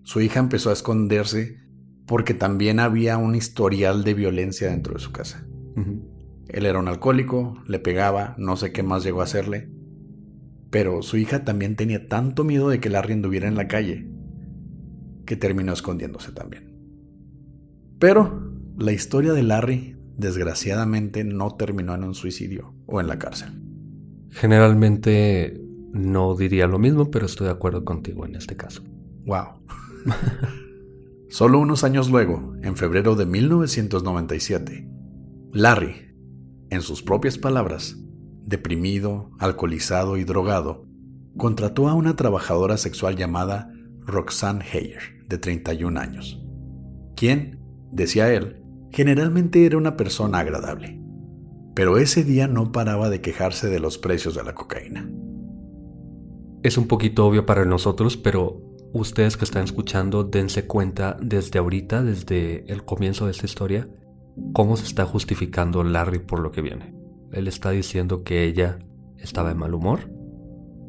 Su 0.03 0.21
hija 0.21 0.41
empezó 0.41 0.71
a 0.71 0.73
esconderse 0.73 1.59
porque 2.11 2.35
también 2.35 2.81
había 2.81 3.19
un 3.19 3.37
historial 3.37 4.03
de 4.03 4.15
violencia 4.15 4.69
dentro 4.69 4.95
de 4.95 4.99
su 4.99 5.13
casa. 5.13 5.47
Él 6.49 6.67
era 6.67 6.81
un 6.81 6.89
alcohólico, 6.89 7.63
le 7.69 7.79
pegaba, 7.79 8.35
no 8.37 8.57
sé 8.57 8.73
qué 8.73 8.83
más 8.83 9.05
llegó 9.05 9.21
a 9.21 9.25
hacerle. 9.25 9.71
Pero 10.71 11.03
su 11.03 11.19
hija 11.19 11.45
también 11.45 11.77
tenía 11.77 12.09
tanto 12.09 12.43
miedo 12.43 12.69
de 12.69 12.81
que 12.81 12.91
Larry 12.91 13.13
anduviera 13.13 13.47
en 13.47 13.55
la 13.55 13.69
calle 13.69 14.11
que 15.25 15.37
terminó 15.37 15.73
escondiéndose 15.73 16.33
también. 16.33 16.77
Pero 18.01 18.57
la 18.77 18.91
historia 18.91 19.33
de 19.33 19.45
Larry 19.45 19.97
desgraciadamente 20.17 21.23
no 21.23 21.55
terminó 21.55 21.95
en 21.95 22.03
un 22.03 22.15
suicidio 22.17 22.75
o 22.87 23.01
en 23.01 23.07
la 23.07 23.21
cárcel. 23.21 23.51
Generalmente 24.31 25.61
no 25.93 26.35
diría 26.35 26.67
lo 26.67 26.81
mismo, 26.81 27.09
pero 27.09 27.27
estoy 27.27 27.47
de 27.47 27.53
acuerdo 27.53 27.85
contigo 27.85 28.27
en 28.27 28.35
este 28.35 28.57
caso. 28.57 28.83
Wow. 29.27 29.61
Solo 31.31 31.61
unos 31.61 31.85
años 31.85 32.11
luego, 32.11 32.55
en 32.61 32.75
febrero 32.75 33.15
de 33.15 33.25
1997, 33.25 34.91
Larry, 35.53 36.13
en 36.71 36.83
sus 36.83 37.05
propias 37.05 37.39
palabras, 37.39 37.97
deprimido, 38.45 39.31
alcoholizado 39.39 40.17
y 40.17 40.25
drogado, 40.25 40.89
contrató 41.37 41.89
a 41.89 41.95
una 41.95 42.17
trabajadora 42.17 42.77
sexual 42.77 43.15
llamada 43.15 43.73
Roxanne 44.01 44.65
Heyer 44.73 45.25
de 45.29 45.39
31 45.39 46.01
años, 46.01 46.45
quien, 47.15 47.61
decía 47.93 48.35
él, 48.35 48.65
generalmente 48.91 49.65
era 49.65 49.79
una 49.79 49.97
persona 49.97 50.41
agradable. 50.41 51.01
Pero 51.77 51.99
ese 51.99 52.25
día 52.25 52.49
no 52.49 52.73
paraba 52.73 53.09
de 53.09 53.21
quejarse 53.21 53.69
de 53.69 53.79
los 53.79 53.99
precios 53.99 54.35
de 54.35 54.43
la 54.43 54.57
cocaína. 54.57 55.09
Es 56.65 56.77
un 56.77 56.89
poquito 56.89 57.25
obvio 57.25 57.47
para 57.47 57.65
nosotros, 57.65 58.17
pero 58.17 58.70
ustedes 58.93 59.37
que 59.37 59.45
están 59.45 59.65
escuchando, 59.65 60.25
dense 60.25 60.67
cuenta 60.67 61.17
desde 61.21 61.59
ahorita, 61.59 62.03
desde 62.03 62.65
el 62.71 62.85
comienzo 62.85 63.27
de 63.27 63.33
esta 63.33 63.47
historia, 63.47 63.89
cómo 64.53 64.77
se 64.77 64.85
está 64.85 65.05
justificando 65.05 65.85
Larry 65.85 66.21
por 66.21 66.41
lo 66.41 66.51
que 66.51 66.63
viene. 66.63 66.95
Él 67.33 67.49
está 67.49 67.71
diciendo 67.71 68.25
que 68.25 68.45
ella 68.45 68.79
estaba 69.19 69.51
en 69.51 69.59
mal 69.59 69.75
humor, 69.75 70.11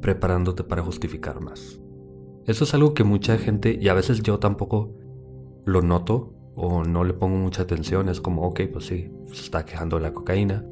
preparándote 0.01 0.63
para 0.63 0.81
justificar 0.81 1.41
más. 1.41 1.79
Eso 2.45 2.63
es 2.63 2.73
algo 2.73 2.93
que 2.93 3.03
mucha 3.03 3.37
gente, 3.37 3.77
y 3.79 3.87
a 3.87 3.93
veces 3.93 4.23
yo 4.23 4.39
tampoco 4.39 4.97
lo 5.65 5.81
noto 5.81 6.33
o 6.55 6.83
no 6.83 7.03
le 7.03 7.13
pongo 7.13 7.37
mucha 7.37 7.61
atención. 7.61 8.09
Es 8.09 8.19
como, 8.19 8.43
ok, 8.43 8.61
pues 8.73 8.85
sí, 8.85 9.11
se 9.27 9.41
está 9.41 9.63
quejando 9.65 9.97
de 9.97 10.03
la 10.03 10.13
cocaína. 10.13 10.65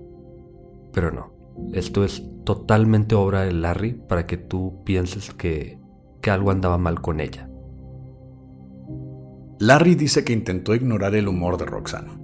Pero 0.91 1.11
no, 1.11 1.33
esto 1.73 2.03
es 2.03 2.23
totalmente 2.43 3.13
obra 3.13 3.41
de 3.41 3.53
Larry 3.53 3.93
para 3.93 4.25
que 4.25 4.37
tú 4.37 4.81
pienses 4.83 5.31
que, 5.33 5.78
que 6.21 6.31
algo 6.31 6.51
andaba 6.51 6.77
mal 6.77 7.01
con 7.01 7.19
ella. 7.19 7.49
Larry 9.59 9.95
dice 9.95 10.23
que 10.23 10.33
intentó 10.33 10.73
ignorar 10.73 11.15
el 11.15 11.27
humor 11.27 11.57
de 11.57 11.65
Roxanne. 11.65 12.17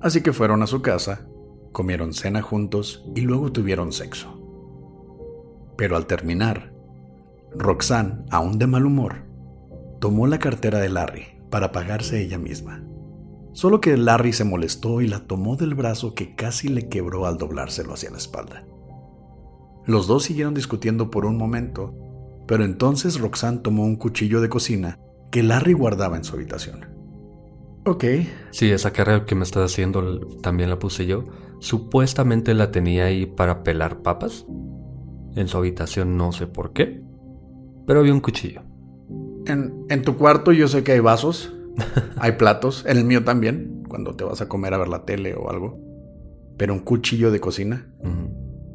Así 0.00 0.22
que 0.22 0.32
fueron 0.32 0.62
a 0.62 0.66
su 0.66 0.80
casa, 0.80 1.26
comieron 1.70 2.12
cena 2.12 2.42
juntos 2.42 3.04
y 3.14 3.20
luego 3.20 3.52
tuvieron 3.52 3.92
sexo. 3.92 4.38
Pero 5.76 5.96
al 5.96 6.06
terminar, 6.06 6.72
Roxanne, 7.54 8.24
aún 8.30 8.58
de 8.58 8.66
mal 8.66 8.86
humor, 8.86 9.26
tomó 10.00 10.26
la 10.26 10.38
cartera 10.38 10.78
de 10.78 10.88
Larry 10.88 11.42
para 11.50 11.72
pagarse 11.72 12.22
ella 12.22 12.38
misma. 12.38 12.82
Solo 13.52 13.80
que 13.82 13.96
Larry 13.98 14.32
se 14.32 14.44
molestó 14.44 15.02
y 15.02 15.08
la 15.08 15.26
tomó 15.26 15.56
del 15.56 15.74
brazo 15.74 16.14
que 16.14 16.34
casi 16.34 16.68
le 16.68 16.88
quebró 16.88 17.26
al 17.26 17.36
doblárselo 17.36 17.92
hacia 17.92 18.10
la 18.10 18.16
espalda. 18.16 18.64
Los 19.84 20.06
dos 20.06 20.22
siguieron 20.22 20.54
discutiendo 20.54 21.10
por 21.10 21.26
un 21.26 21.36
momento, 21.36 21.94
pero 22.52 22.66
entonces 22.66 23.18
Roxanne 23.18 23.60
tomó 23.60 23.82
un 23.86 23.96
cuchillo 23.96 24.42
de 24.42 24.50
cocina 24.50 24.98
que 25.30 25.42
Larry 25.42 25.72
guardaba 25.72 26.18
en 26.18 26.24
su 26.24 26.36
habitación. 26.36 26.84
Ok. 27.86 28.04
Sí, 28.50 28.70
esa 28.70 28.92
carrera 28.92 29.24
que 29.24 29.34
me 29.34 29.42
estás 29.42 29.72
haciendo 29.72 30.20
también 30.42 30.68
la 30.68 30.78
puse 30.78 31.06
yo. 31.06 31.24
Supuestamente 31.60 32.52
la 32.52 32.70
tenía 32.70 33.06
ahí 33.06 33.24
para 33.24 33.62
pelar 33.62 34.02
papas. 34.02 34.44
En 35.34 35.48
su 35.48 35.56
habitación 35.56 36.18
no 36.18 36.32
sé 36.32 36.46
por 36.46 36.74
qué. 36.74 37.02
Pero 37.86 38.00
había 38.00 38.12
un 38.12 38.20
cuchillo. 38.20 38.60
En, 39.46 40.02
tu 40.02 40.18
cuarto 40.18 40.52
yo 40.52 40.68
sé 40.68 40.84
que 40.84 40.92
hay 40.92 41.00
vasos, 41.00 41.54
hay 42.18 42.32
platos, 42.32 42.84
en 42.86 42.98
el 42.98 43.04
mío 43.04 43.24
también, 43.24 43.82
cuando 43.88 44.14
te 44.14 44.24
vas 44.24 44.42
a 44.42 44.48
comer 44.50 44.74
a 44.74 44.76
ver 44.76 44.88
la 44.88 45.06
tele 45.06 45.34
o 45.36 45.48
algo. 45.48 45.80
Pero 46.58 46.74
un 46.74 46.80
cuchillo 46.80 47.30
de 47.30 47.40
cocina. 47.40 47.90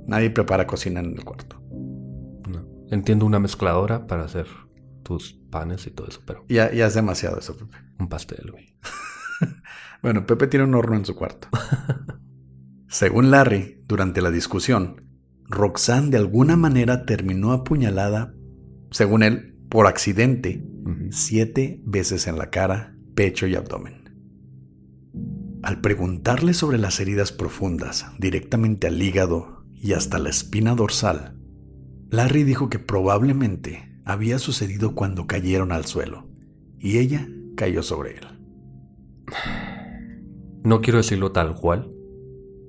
Nadie 0.07 0.31
prepara 0.31 0.65
cocina 0.65 0.99
en 0.99 1.13
el 1.13 1.23
cuarto. 1.23 1.61
Entiendo 2.89 3.25
una 3.25 3.39
mezcladora 3.39 4.07
para 4.07 4.23
hacer 4.23 4.47
tus 5.03 5.33
panes 5.49 5.87
y 5.87 5.91
todo 5.91 6.07
eso, 6.07 6.21
pero... 6.25 6.45
Ya, 6.49 6.71
ya 6.71 6.87
es 6.87 6.93
demasiado 6.93 7.39
eso, 7.39 7.57
Pepe. 7.57 7.77
Un 7.99 8.09
pastel, 8.09 8.51
güey. 8.51 8.75
bueno, 10.01 10.25
Pepe 10.25 10.47
tiene 10.47 10.65
un 10.65 10.75
horno 10.75 10.95
en 10.95 11.05
su 11.05 11.15
cuarto. 11.15 11.47
Según 12.87 13.31
Larry, 13.31 13.83
durante 13.87 14.21
la 14.21 14.31
discusión, 14.31 15.05
Roxanne 15.45 16.09
de 16.09 16.17
alguna 16.17 16.55
manera 16.55 17.05
terminó 17.05 17.51
apuñalada 17.51 18.33
según 18.91 19.23
él, 19.23 19.55
por 19.69 19.85
accidente, 19.85 20.65
siete 21.11 21.81
veces 21.83 22.27
en 22.27 22.37
la 22.37 22.49
cara, 22.49 22.95
pecho 23.15 23.47
y 23.47 23.55
abdomen. 23.55 24.07
Al 25.61 25.81
preguntarle 25.81 26.53
sobre 26.53 26.77
las 26.77 26.99
heridas 26.99 27.31
profundas, 27.31 28.05
directamente 28.17 28.87
al 28.87 29.01
hígado 29.01 29.65
y 29.75 29.93
hasta 29.93 30.19
la 30.19 30.29
espina 30.29 30.75
dorsal, 30.75 31.36
Larry 32.09 32.43
dijo 32.43 32.69
que 32.69 32.79
probablemente 32.79 33.99
había 34.05 34.39
sucedido 34.39 34.95
cuando 34.95 35.27
cayeron 35.27 35.71
al 35.71 35.85
suelo, 35.85 36.27
y 36.79 36.99
ella 36.99 37.27
cayó 37.55 37.83
sobre 37.83 38.17
él. 38.17 38.27
No 40.63 40.81
quiero 40.81 40.97
decirlo 40.97 41.31
tal 41.31 41.55
cual, 41.55 41.91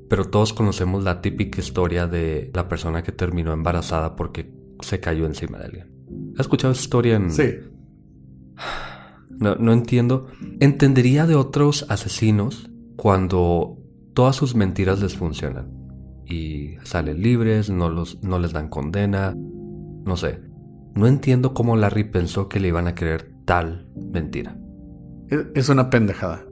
pero 0.09 0.24
todos 0.24 0.53
conocemos 0.53 1.05
la 1.05 1.20
típica 1.20 1.61
historia 1.61 2.07
de 2.07 2.51
la 2.55 2.68
persona 2.68 3.03
que 3.03 3.12
terminó 3.12 3.53
embarazada 3.53 4.16
porque 4.16 4.53
se 4.81 5.01
cayó 5.01 5.27
encima 5.27 5.59
de 5.59 5.64
alguien. 5.64 5.98
¿Has 6.35 6.40
escuchado 6.40 6.72
esa 6.72 6.83
historia 6.83 7.16
en.? 7.16 7.31
Sí. 7.31 7.55
No, 9.40 9.55
no 9.55 9.72
entiendo. 9.72 10.27
Entendería 10.59 11.24
de 11.24 11.37
otros 11.37 11.87
asesinos 11.88 12.68
cuando 12.96 13.79
todas 14.12 14.35
sus 14.35 14.57
mentiras 14.57 15.01
les 15.01 15.16
funcionan. 15.16 15.77
Y 16.28 16.76
salen 16.84 17.22
libres, 17.22 17.70
no, 17.70 17.88
los, 17.88 18.22
no 18.22 18.38
les 18.38 18.52
dan 18.52 18.68
condena. 18.68 19.34
No 19.34 20.16
sé. 20.16 20.40
No 20.94 21.06
entiendo 21.06 21.54
cómo 21.54 21.76
Larry 21.76 22.04
pensó 22.04 22.48
que 22.48 22.60
le 22.60 22.68
iban 22.68 22.86
a 22.86 22.94
creer 22.94 23.32
tal 23.44 23.88
mentira. 23.94 24.56
Es 25.54 25.68
una 25.68 25.90
pendejada. 25.90 26.44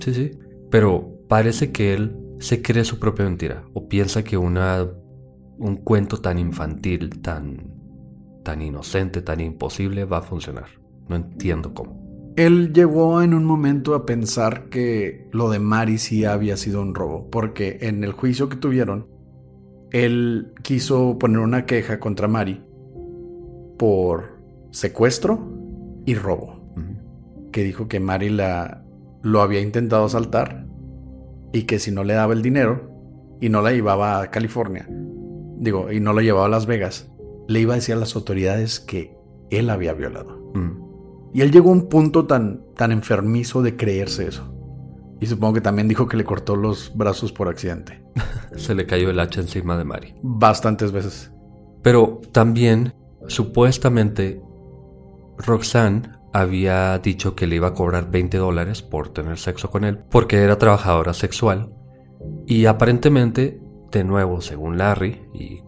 sí, 0.00 0.14
sí. 0.14 0.30
Pero 0.70 1.20
parece 1.28 1.72
que 1.72 1.94
él 1.94 2.16
se 2.38 2.62
cree 2.62 2.84
su 2.84 2.98
propia 2.98 3.24
mentira. 3.24 3.64
O 3.72 3.88
piensa 3.88 4.22
que 4.22 4.36
una, 4.36 4.86
un 5.58 5.76
cuento 5.76 6.18
tan 6.18 6.38
infantil, 6.38 7.20
tan 7.20 7.76
tan 8.46 8.62
inocente, 8.62 9.22
tan 9.22 9.40
imposible 9.40 10.04
va 10.04 10.18
a 10.18 10.22
funcionar. 10.22 10.66
No 11.08 11.16
entiendo 11.16 11.74
cómo. 11.74 12.32
Él 12.36 12.72
llegó 12.72 13.20
en 13.22 13.34
un 13.34 13.44
momento 13.44 13.94
a 13.96 14.06
pensar 14.06 14.68
que 14.68 15.26
lo 15.32 15.50
de 15.50 15.58
Mari 15.58 15.98
sí 15.98 16.24
había 16.24 16.56
sido 16.56 16.80
un 16.80 16.94
robo, 16.94 17.28
porque 17.28 17.78
en 17.80 18.04
el 18.04 18.12
juicio 18.12 18.48
que 18.48 18.56
tuvieron, 18.56 19.08
él 20.04 20.52
quiso 20.62 21.18
poner 21.18 21.38
una 21.38 21.64
queja 21.64 21.98
contra 21.98 22.28
Mari 22.28 22.62
por 23.78 24.38
secuestro 24.70 25.40
y 26.04 26.14
robo. 26.14 26.56
Que 27.50 27.62
dijo 27.62 27.88
que 27.88 28.00
Mari 28.00 28.28
la, 28.28 28.84
lo 29.22 29.40
había 29.40 29.60
intentado 29.60 30.04
asaltar 30.04 30.66
y 31.52 31.62
que 31.62 31.78
si 31.78 31.90
no 31.90 32.04
le 32.04 32.12
daba 32.12 32.34
el 32.34 32.42
dinero 32.42 32.90
y 33.40 33.48
no 33.48 33.62
la 33.62 33.72
llevaba 33.72 34.20
a 34.20 34.30
California, 34.30 34.86
digo, 35.58 35.90
y 35.90 36.00
no 36.00 36.12
la 36.12 36.20
llevaba 36.20 36.46
a 36.46 36.50
Las 36.50 36.66
Vegas, 36.66 37.10
le 37.48 37.60
iba 37.60 37.72
a 37.72 37.76
decir 37.76 37.94
a 37.94 37.98
las 37.98 38.14
autoridades 38.16 38.80
que 38.80 39.16
él 39.50 39.70
había 39.70 39.94
violado. 39.94 40.52
Y 41.32 41.40
él 41.40 41.50
llegó 41.50 41.70
a 41.70 41.72
un 41.72 41.88
punto 41.88 42.26
tan, 42.26 42.62
tan 42.74 42.92
enfermizo 42.92 43.62
de 43.62 43.76
creerse 43.76 44.26
eso. 44.26 44.52
Y 45.20 45.26
supongo 45.26 45.54
que 45.54 45.60
también 45.62 45.88
dijo 45.88 46.06
que 46.06 46.18
le 46.18 46.24
cortó 46.24 46.56
los 46.56 46.92
brazos 46.94 47.32
por 47.32 47.48
accidente. 47.48 48.05
Se 48.56 48.74
le 48.74 48.86
cayó 48.86 49.10
el 49.10 49.20
hacha 49.20 49.40
encima 49.40 49.76
de 49.76 49.84
Mari. 49.84 50.14
Bastantes 50.22 50.92
veces. 50.92 51.32
Pero 51.82 52.20
también, 52.32 52.94
supuestamente, 53.28 54.40
Roxanne 55.38 56.10
había 56.32 56.98
dicho 56.98 57.34
que 57.34 57.46
le 57.46 57.56
iba 57.56 57.68
a 57.68 57.74
cobrar 57.74 58.10
20 58.10 58.36
dólares 58.38 58.82
por 58.82 59.10
tener 59.10 59.38
sexo 59.38 59.70
con 59.70 59.84
él, 59.84 59.98
porque 60.10 60.42
era 60.42 60.58
trabajadora 60.58 61.14
sexual. 61.14 61.72
Y 62.46 62.66
aparentemente, 62.66 63.60
de 63.90 64.04
nuevo, 64.04 64.40
según 64.40 64.78
Larry, 64.78 65.22
y 65.32 65.62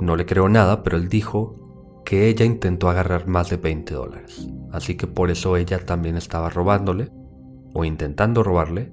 no 0.00 0.16
le 0.16 0.26
creo 0.26 0.48
nada, 0.48 0.82
pero 0.82 0.96
él 0.96 1.08
dijo 1.08 2.02
que 2.04 2.28
ella 2.28 2.44
intentó 2.44 2.88
agarrar 2.88 3.26
más 3.26 3.50
de 3.50 3.56
20 3.56 3.94
dólares. 3.94 4.48
Así 4.70 4.96
que 4.96 5.06
por 5.06 5.30
eso 5.30 5.56
ella 5.56 5.78
también 5.84 6.16
estaba 6.16 6.50
robándole, 6.50 7.10
o 7.72 7.84
intentando 7.84 8.42
robarle. 8.42 8.92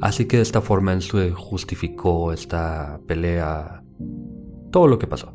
Así 0.00 0.26
que 0.26 0.36
de 0.36 0.42
esta 0.42 0.60
forma 0.60 0.92
él 0.92 1.02
se 1.02 1.30
justificó 1.32 2.32
esta 2.32 3.00
pelea, 3.06 3.82
todo 4.70 4.86
lo 4.86 4.98
que 4.98 5.06
pasó. 5.06 5.34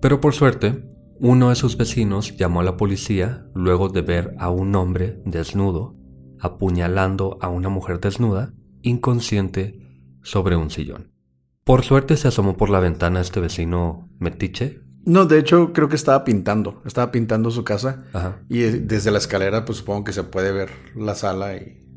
Pero 0.00 0.20
por 0.20 0.34
suerte, 0.34 0.84
uno 1.20 1.48
de 1.48 1.56
sus 1.56 1.76
vecinos 1.76 2.36
llamó 2.36 2.60
a 2.60 2.64
la 2.64 2.76
policía 2.76 3.46
luego 3.54 3.88
de 3.88 4.02
ver 4.02 4.34
a 4.38 4.50
un 4.50 4.74
hombre 4.76 5.20
desnudo 5.24 5.98
apuñalando 6.40 7.38
a 7.40 7.48
una 7.48 7.68
mujer 7.68 8.00
desnuda, 8.00 8.52
inconsciente, 8.82 9.80
sobre 10.22 10.56
un 10.56 10.70
sillón. 10.70 11.12
Por 11.64 11.84
suerte 11.84 12.16
se 12.16 12.28
asomó 12.28 12.56
por 12.56 12.70
la 12.70 12.80
ventana 12.80 13.20
este 13.20 13.40
vecino 13.40 14.08
metiche. 14.18 14.82
No, 15.04 15.26
de 15.26 15.38
hecho 15.38 15.72
creo 15.72 15.88
que 15.88 15.96
estaba 15.96 16.24
pintando, 16.24 16.82
estaba 16.84 17.10
pintando 17.10 17.50
su 17.50 17.64
casa 17.64 18.04
y 18.48 18.60
desde 18.60 19.10
la 19.10 19.18
escalera 19.18 19.64
pues 19.64 19.78
supongo 19.78 20.04
que 20.04 20.12
se 20.12 20.24
puede 20.24 20.52
ver 20.52 20.70
la 20.94 21.14
sala 21.14 21.56
y... 21.56 21.87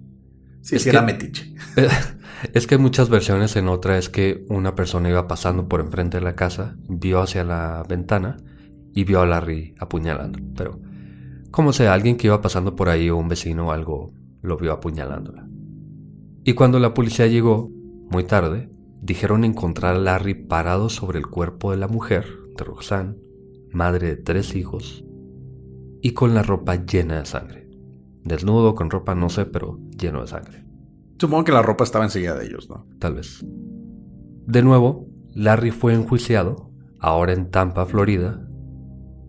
Sí, 0.62 0.80
sí 0.80 0.90
era 0.90 1.02
metiche. 1.02 1.54
Es 2.54 2.66
que 2.66 2.76
hay 2.76 2.82
muchas 2.82 3.10
versiones, 3.10 3.56
en 3.56 3.68
otra 3.68 4.00
es 4.00 4.10
que 4.10 4.46
una 4.50 4.74
persona 4.74 5.10
iba 5.10 5.28
pasando 5.28 5.68
por 5.68 5.80
enfrente 5.80 6.18
de 6.18 6.24
la 6.24 6.34
casa, 6.34 6.76
vio 6.90 7.22
hacia 7.22 7.44
la 7.44 7.84
ventana 7.88 8.38
y 8.96 9.04
vio 9.04 9.22
a 9.22 9.28
Larry 9.28 9.76
apuñalando. 9.78 10.40
Pero, 10.58 10.80
como 11.52 11.72
sea, 11.72 11.94
alguien 11.94 12.18
que 12.18 12.28
iba 12.28 12.42
pasando 12.42 12.76
por 12.76 12.90
ahí 12.90 13.12
o 13.12 13.18
un 13.18 13.28
vecino 13.28 13.68
o 13.68 13.72
algo 13.72 14.14
lo 14.42 14.58
vio 14.58 14.72
apuñalándola. 14.74 15.48
Y 16.44 16.54
cuando 16.54 16.80
la 16.80 16.96
policía 16.96 17.28
llegó, 17.28 17.70
muy 18.10 18.24
tarde, 18.24 18.72
dijeron 19.02 19.44
encontrar 19.44 19.96
a 19.96 20.00
Larry 20.00 20.34
parado 20.34 20.90
sobre 20.90 21.20
el 21.20 21.28
cuerpo 21.28 21.72
de 21.72 21.78
la 21.78 21.88
mujer, 21.88 22.26
de 22.58 22.64
Roxanne, 22.64 23.18
madre 23.72 24.08
de 24.08 24.18
tres 24.18 24.56
hijos, 24.56 25.06
y 26.02 26.12
con 26.12 26.34
la 26.34 26.42
ropa 26.42 26.84
llena 26.84 27.20
de 27.20 27.26
sangre. 27.26 27.70
Desnudo, 28.24 28.76
con 28.76 28.90
ropa, 28.90 29.16
no 29.16 29.30
sé, 29.30 29.46
pero 29.46 29.80
lleno 29.98 30.22
de 30.22 30.28
sangre. 30.28 30.66
Supongo 31.20 31.44
que 31.44 31.52
la 31.52 31.62
ropa 31.62 31.84
estaba 31.84 32.06
enseguida 32.06 32.36
de 32.36 32.46
ellos, 32.46 32.70
¿no? 32.70 32.88
Tal 33.00 33.16
vez. 33.16 33.46
De 34.48 34.64
nuevo, 34.64 35.08
Larry 35.34 35.72
fue 35.72 35.94
enjuiciado, 35.94 36.72
ahora 37.00 37.34
en 37.34 37.52
Tampa, 37.52 37.86
Florida, 37.86 38.48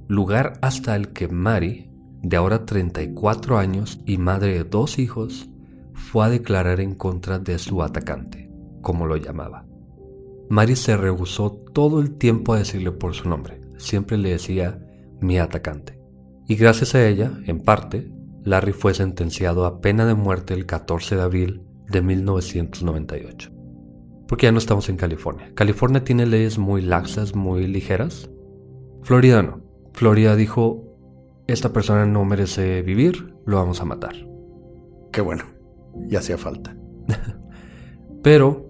lugar 0.08 0.54
hasta 0.62 0.96
el 0.96 1.12
que 1.12 1.28
Mary, 1.28 1.90
de 2.22 2.36
ahora 2.36 2.64
34 2.64 3.58
años 3.58 4.00
y 4.06 4.18
madre 4.18 4.54
de 4.54 4.64
dos 4.64 4.98
hijos, 4.98 5.48
fue 5.94 6.26
a 6.26 6.28
declarar 6.28 6.80
en 6.80 6.94
contra 6.94 7.38
de 7.38 7.58
su 7.58 7.82
atacante, 7.82 8.50
como 8.80 9.06
lo 9.06 9.16
llamaba. 9.16 9.66
Mary 10.48 10.76
se 10.76 10.96
rehusó 10.96 11.52
todo 11.72 12.00
el 12.00 12.16
tiempo 12.16 12.52
a 12.52 12.58
decirle 12.58 12.92
por 12.92 13.14
su 13.14 13.28
nombre, 13.28 13.60
siempre 13.78 14.18
le 14.18 14.30
decía 14.30 14.84
mi 15.20 15.38
atacante. 15.38 15.98
Y 16.46 16.56
gracias 16.56 16.94
a 16.94 17.06
ella, 17.06 17.32
en 17.46 17.60
parte, 17.60 18.12
Larry 18.44 18.72
fue 18.72 18.94
sentenciado 18.94 19.66
a 19.66 19.80
pena 19.80 20.04
de 20.04 20.14
muerte 20.14 20.54
el 20.54 20.66
14 20.66 21.16
de 21.16 21.22
abril 21.22 21.62
de 21.88 22.02
1998. 22.02 23.50
Porque 24.26 24.46
ya 24.46 24.52
no 24.52 24.58
estamos 24.58 24.88
en 24.88 24.96
California. 24.96 25.52
California 25.54 26.04
tiene 26.04 26.26
leyes 26.26 26.58
muy 26.58 26.82
laxas, 26.82 27.34
muy 27.34 27.66
ligeras. 27.66 28.30
Florida 29.02 29.42
no. 29.42 29.62
Florida 29.92 30.36
dijo, 30.36 30.92
esta 31.46 31.72
persona 31.72 32.06
no 32.06 32.24
merece 32.24 32.82
vivir, 32.82 33.34
lo 33.44 33.58
vamos 33.58 33.80
a 33.80 33.84
matar. 33.84 34.14
Qué 35.12 35.20
bueno, 35.20 35.44
ya 36.06 36.20
hacía 36.20 36.38
falta. 36.38 36.74
Pero, 38.22 38.66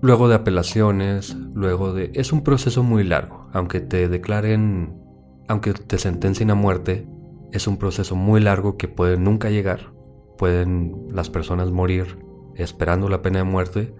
luego 0.00 0.28
de 0.28 0.34
apelaciones, 0.34 1.36
luego 1.54 1.92
de... 1.92 2.10
Es 2.14 2.32
un 2.32 2.42
proceso 2.42 2.82
muy 2.82 3.04
largo, 3.04 3.48
aunque 3.52 3.80
te 3.80 4.08
declaren, 4.08 5.00
aunque 5.48 5.74
te 5.74 5.98
sentencien 5.98 6.50
a 6.50 6.54
muerte, 6.54 7.06
es 7.52 7.66
un 7.66 7.76
proceso 7.76 8.16
muy 8.16 8.40
largo 8.40 8.76
que 8.76 8.88
puede 8.88 9.16
nunca 9.18 9.50
llegar. 9.50 9.92
Pueden 10.38 11.08
las 11.10 11.30
personas 11.30 11.70
morir 11.70 12.18
esperando 12.56 13.08
la 13.08 13.22
pena 13.22 13.38
de 13.38 13.44
muerte, 13.44 13.94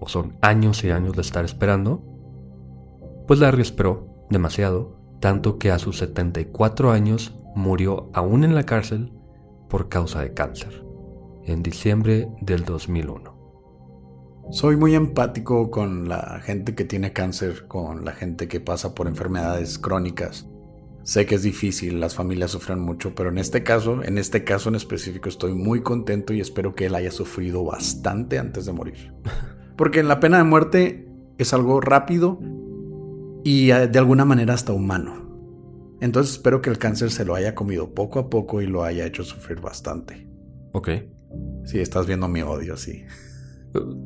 o 0.00 0.08
son 0.08 0.36
años 0.40 0.84
y 0.84 0.90
años 0.90 1.14
de 1.14 1.22
estar 1.22 1.44
esperando. 1.44 2.02
Pues 3.26 3.40
Larry 3.40 3.62
esperó 3.62 4.26
demasiado 4.30 4.98
tanto 5.20 5.58
que 5.58 5.70
a 5.70 5.78
sus 5.78 5.98
74 5.98 6.92
años 6.92 7.34
murió 7.54 8.08
aún 8.12 8.44
en 8.44 8.54
la 8.54 8.64
cárcel 8.64 9.12
por 9.68 9.88
causa 9.88 10.20
de 10.22 10.32
cáncer, 10.32 10.84
en 11.44 11.62
diciembre 11.62 12.28
del 12.40 12.64
2001. 12.64 13.36
Soy 14.50 14.76
muy 14.76 14.94
empático 14.94 15.70
con 15.70 16.08
la 16.08 16.40
gente 16.42 16.74
que 16.74 16.84
tiene 16.84 17.12
cáncer, 17.12 17.66
con 17.66 18.04
la 18.04 18.12
gente 18.12 18.48
que 18.48 18.60
pasa 18.60 18.94
por 18.94 19.06
enfermedades 19.06 19.78
crónicas. 19.78 20.47
Sé 21.08 21.24
que 21.24 21.36
es 21.36 21.42
difícil, 21.42 22.00
las 22.00 22.14
familias 22.14 22.50
sufren 22.50 22.80
mucho, 22.80 23.14
pero 23.14 23.30
en 23.30 23.38
este 23.38 23.62
caso, 23.62 24.04
en 24.04 24.18
este 24.18 24.44
caso 24.44 24.68
en 24.68 24.74
específico, 24.74 25.30
estoy 25.30 25.54
muy 25.54 25.80
contento 25.80 26.34
y 26.34 26.40
espero 26.42 26.74
que 26.74 26.84
él 26.84 26.94
haya 26.94 27.10
sufrido 27.10 27.64
bastante 27.64 28.38
antes 28.38 28.66
de 28.66 28.74
morir. 28.74 29.14
Porque 29.78 30.00
en 30.00 30.08
la 30.08 30.20
pena 30.20 30.36
de 30.36 30.44
muerte 30.44 31.08
es 31.38 31.54
algo 31.54 31.80
rápido 31.80 32.38
y 33.42 33.70
eh, 33.70 33.88
de 33.88 33.98
alguna 33.98 34.26
manera 34.26 34.52
hasta 34.52 34.74
humano. 34.74 35.96
Entonces 36.02 36.34
espero 36.34 36.60
que 36.60 36.68
el 36.68 36.76
cáncer 36.76 37.10
se 37.10 37.24
lo 37.24 37.34
haya 37.34 37.54
comido 37.54 37.94
poco 37.94 38.18
a 38.18 38.28
poco 38.28 38.60
y 38.60 38.66
lo 38.66 38.84
haya 38.84 39.06
hecho 39.06 39.24
sufrir 39.24 39.62
bastante. 39.62 40.28
Ok. 40.74 40.90
Sí, 41.64 41.78
estás 41.78 42.06
viendo 42.06 42.28
mi 42.28 42.42
odio, 42.42 42.76
sí. 42.76 43.04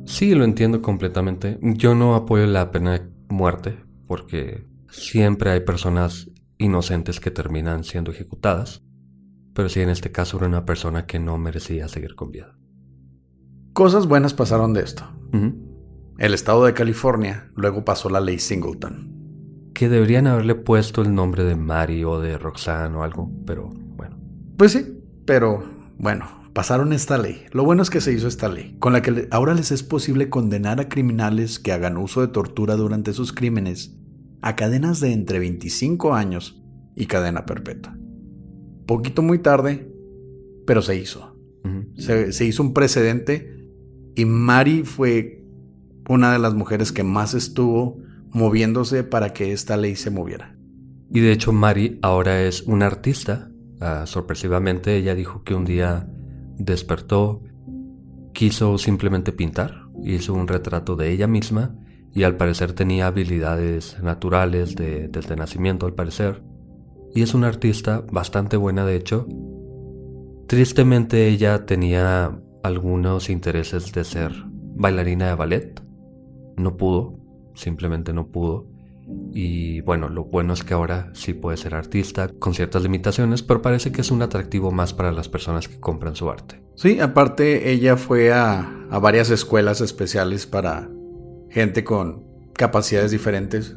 Sí, 0.05 0.35
lo 0.35 0.45
entiendo 0.45 0.81
completamente. 0.81 1.59
Yo 1.61 1.95
no 1.95 2.15
apoyo 2.15 2.45
la 2.45 2.71
pena 2.71 2.93
de 2.93 3.01
muerte 3.27 3.77
porque 4.07 4.65
siempre 4.89 5.51
hay 5.51 5.59
personas 5.59 6.29
inocentes 6.63 7.19
que 7.19 7.31
terminan 7.31 7.83
siendo 7.83 8.11
ejecutadas. 8.11 8.83
Pero 9.53 9.69
sí, 9.69 9.81
en 9.81 9.89
este 9.89 10.11
caso 10.11 10.37
era 10.37 10.47
una 10.47 10.65
persona 10.65 11.05
que 11.05 11.19
no 11.19 11.37
merecía 11.37 11.87
seguir 11.87 12.15
con 12.15 12.31
vida. 12.31 12.57
Cosas 13.73 14.07
buenas 14.07 14.33
pasaron 14.33 14.73
de 14.73 14.81
esto. 14.81 15.03
El 16.17 16.33
estado 16.33 16.65
de 16.65 16.73
California 16.73 17.51
luego 17.55 17.83
pasó 17.83 18.09
la 18.09 18.21
ley 18.21 18.39
Singleton, 18.39 19.71
que 19.73 19.89
deberían 19.89 20.27
haberle 20.27 20.55
puesto 20.55 21.01
el 21.01 21.13
nombre 21.13 21.43
de 21.43 21.55
Mari 21.55 22.03
o 22.03 22.19
de 22.19 22.37
Roxanne 22.37 22.95
o 22.97 23.03
algo, 23.03 23.31
pero 23.45 23.69
bueno. 23.69 24.19
Pues 24.57 24.71
sí, 24.73 24.85
pero 25.25 25.63
bueno, 25.97 26.25
pasaron 26.53 26.93
esta 26.93 27.17
ley. 27.17 27.45
Lo 27.51 27.63
bueno 27.63 27.81
es 27.81 27.89
que 27.89 28.01
se 28.01 28.13
hizo 28.13 28.27
esta 28.27 28.47
ley, 28.47 28.77
con 28.79 28.93
la 28.93 29.01
que 29.01 29.27
ahora 29.31 29.55
les 29.55 29.71
es 29.71 29.81
posible 29.81 30.29
condenar 30.29 30.79
a 30.79 30.87
criminales 30.87 31.59
que 31.59 31.71
hagan 31.71 31.97
uso 31.97 32.21
de 32.21 32.27
tortura 32.27 32.75
durante 32.75 33.11
sus 33.13 33.33
crímenes 33.33 33.97
a 34.43 34.55
cadenas 34.55 34.99
de 34.99 35.13
entre 35.13 35.39
25 35.39 36.13
años 36.13 36.62
y 36.95 37.05
cadena 37.05 37.45
perpetua. 37.45 37.97
Poquito 38.85 39.21
muy 39.21 39.39
tarde, 39.39 39.91
pero 40.65 40.81
se 40.81 40.95
hizo. 40.95 41.35
se, 41.97 42.31
se 42.33 42.45
hizo 42.45 42.63
un 42.63 42.73
precedente 42.73 43.53
y 44.15 44.25
Mari 44.25 44.83
fue 44.83 45.43
una 46.09 46.33
de 46.33 46.39
las 46.39 46.53
mujeres 46.53 46.91
que 46.91 47.03
más 47.03 47.33
estuvo 47.33 48.01
moviéndose 48.31 49.03
para 49.03 49.33
que 49.33 49.53
esta 49.53 49.77
ley 49.77 49.95
se 49.95 50.09
moviera. 50.09 50.55
Y 51.09 51.19
de 51.19 51.31
hecho 51.31 51.53
Mari 51.53 51.99
ahora 52.01 52.41
es 52.41 52.63
una 52.63 52.87
artista. 52.87 53.49
Ah, 53.79 54.05
sorpresivamente 54.05 54.95
ella 54.95 55.15
dijo 55.15 55.43
que 55.43 55.53
un 55.53 55.65
día 55.65 56.09
despertó, 56.57 57.43
quiso 58.33 58.77
simplemente 58.77 59.31
pintar, 59.31 59.83
hizo 60.03 60.33
un 60.33 60.47
retrato 60.47 60.95
de 60.95 61.11
ella 61.11 61.27
misma 61.27 61.75
y 62.13 62.23
al 62.23 62.37
parecer 62.37 62.73
tenía 62.73 63.07
habilidades 63.07 64.01
naturales 64.01 64.75
de, 64.75 65.07
desde 65.07 65.35
nacimiento 65.35 65.85
al 65.85 65.93
parecer. 65.93 66.41
Y 67.15 67.21
es 67.21 67.33
una 67.33 67.47
artista 67.47 68.03
bastante 68.11 68.57
buena 68.57 68.85
de 68.85 68.95
hecho. 68.95 69.27
Tristemente 70.47 71.27
ella 71.27 71.65
tenía 71.65 72.39
algunos 72.63 73.29
intereses 73.29 73.91
de 73.91 74.03
ser 74.03 74.31
bailarina 74.75 75.27
de 75.27 75.35
ballet. 75.35 75.81
No 76.57 76.77
pudo, 76.77 77.19
simplemente 77.55 78.13
no 78.13 78.27
pudo. 78.27 78.67
Y 79.33 79.81
bueno, 79.81 80.09
lo 80.09 80.25
bueno 80.25 80.53
es 80.53 80.63
que 80.63 80.73
ahora 80.73 81.11
sí 81.13 81.33
puede 81.33 81.57
ser 81.57 81.75
artista 81.75 82.29
con 82.39 82.53
ciertas 82.53 82.83
limitaciones, 82.83 83.43
pero 83.43 83.61
parece 83.61 83.91
que 83.91 84.01
es 84.01 84.11
un 84.11 84.21
atractivo 84.21 84.71
más 84.71 84.93
para 84.93 85.11
las 85.11 85.27
personas 85.27 85.67
que 85.67 85.79
compran 85.79 86.15
su 86.15 86.29
arte. 86.29 86.61
Sí, 86.75 86.99
aparte 86.99 87.71
ella 87.71 87.97
fue 87.97 88.31
a, 88.31 88.87
varias 89.01 89.29
escuelas 89.29 89.81
especiales 89.81 90.45
para 90.45 90.89
gente 91.49 91.83
con 91.83 92.23
capacidades 92.53 93.11
diferentes. 93.11 93.75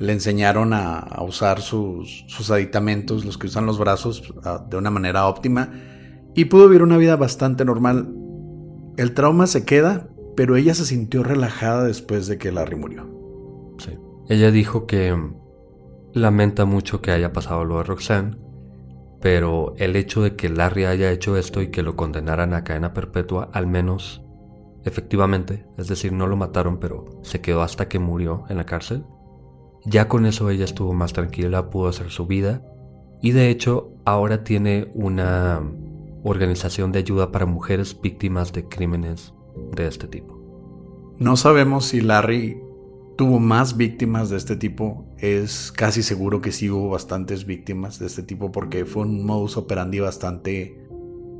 Le 0.00 0.12
enseñaron 0.12 0.72
a, 0.72 1.06
usar 1.22 1.60
sus, 1.60 2.50
aditamentos, 2.50 3.24
los 3.24 3.38
que 3.38 3.46
usan 3.46 3.66
los 3.66 3.78
brazos, 3.78 4.34
de 4.68 4.76
una 4.76 4.90
manera 4.90 5.26
óptima 5.26 5.70
y 6.34 6.46
pudo 6.46 6.66
vivir 6.66 6.82
una 6.82 6.96
vida 6.96 7.16
bastante 7.16 7.64
normal. 7.64 8.12
El 8.96 9.14
trauma 9.14 9.46
se 9.46 9.64
queda, 9.64 10.08
pero 10.36 10.56
ella 10.56 10.74
se 10.74 10.84
sintió 10.84 11.22
relajada 11.22 11.84
después 11.84 12.26
de 12.26 12.38
que 12.38 12.50
Larry 12.50 12.76
murió. 12.76 13.08
Sí. 13.78 13.98
Ella 14.28 14.50
dijo 14.50 14.86
que 14.86 15.16
lamenta 16.12 16.64
mucho 16.64 17.00
que 17.00 17.10
haya 17.10 17.32
pasado 17.32 17.64
lo 17.64 17.78
de 17.78 17.84
Roxanne, 17.84 18.36
pero 19.20 19.74
el 19.76 19.96
hecho 19.96 20.22
de 20.22 20.34
que 20.34 20.48
Larry 20.48 20.84
haya 20.84 21.10
hecho 21.12 21.36
esto 21.36 21.60
y 21.60 21.68
que 21.68 21.82
lo 21.82 21.94
condenaran 21.94 22.54
a 22.54 22.64
cadena 22.64 22.92
perpetua, 22.92 23.50
al 23.52 23.66
menos 23.66 24.22
efectivamente, 24.84 25.66
es 25.76 25.88
decir, 25.88 26.12
no 26.12 26.26
lo 26.26 26.36
mataron, 26.36 26.78
pero 26.78 27.20
se 27.22 27.40
quedó 27.40 27.62
hasta 27.62 27.88
que 27.88 27.98
murió 27.98 28.44
en 28.48 28.56
la 28.56 28.64
cárcel, 28.64 29.04
ya 29.84 30.08
con 30.08 30.26
eso 30.26 30.50
ella 30.50 30.64
estuvo 30.64 30.92
más 30.92 31.12
tranquila, 31.12 31.70
pudo 31.70 31.88
hacer 31.88 32.10
su 32.10 32.26
vida 32.26 32.62
y 33.22 33.32
de 33.32 33.50
hecho 33.50 33.92
ahora 34.04 34.44
tiene 34.44 34.90
una 34.94 35.62
organización 36.22 36.92
de 36.92 36.98
ayuda 37.00 37.32
para 37.32 37.46
mujeres 37.46 37.98
víctimas 38.00 38.52
de 38.52 38.68
crímenes 38.68 39.34
de 39.74 39.86
este 39.86 40.06
tipo. 40.06 40.38
No 41.18 41.36
sabemos 41.36 41.86
si 41.86 42.00
Larry 42.00 42.60
tuvo 43.16 43.38
más 43.38 43.76
víctimas 43.76 44.30
de 44.30 44.38
este 44.38 44.56
tipo. 44.56 45.04
Es 45.18 45.72
casi 45.72 46.02
seguro 46.02 46.40
que 46.40 46.52
sí 46.52 46.70
hubo 46.70 46.88
bastantes 46.88 47.44
víctimas 47.44 47.98
de 47.98 48.06
este 48.06 48.22
tipo 48.22 48.50
porque 48.50 48.86
fue 48.86 49.02
un 49.02 49.24
modus 49.24 49.56
operandi 49.56 50.00
bastante 50.00 50.80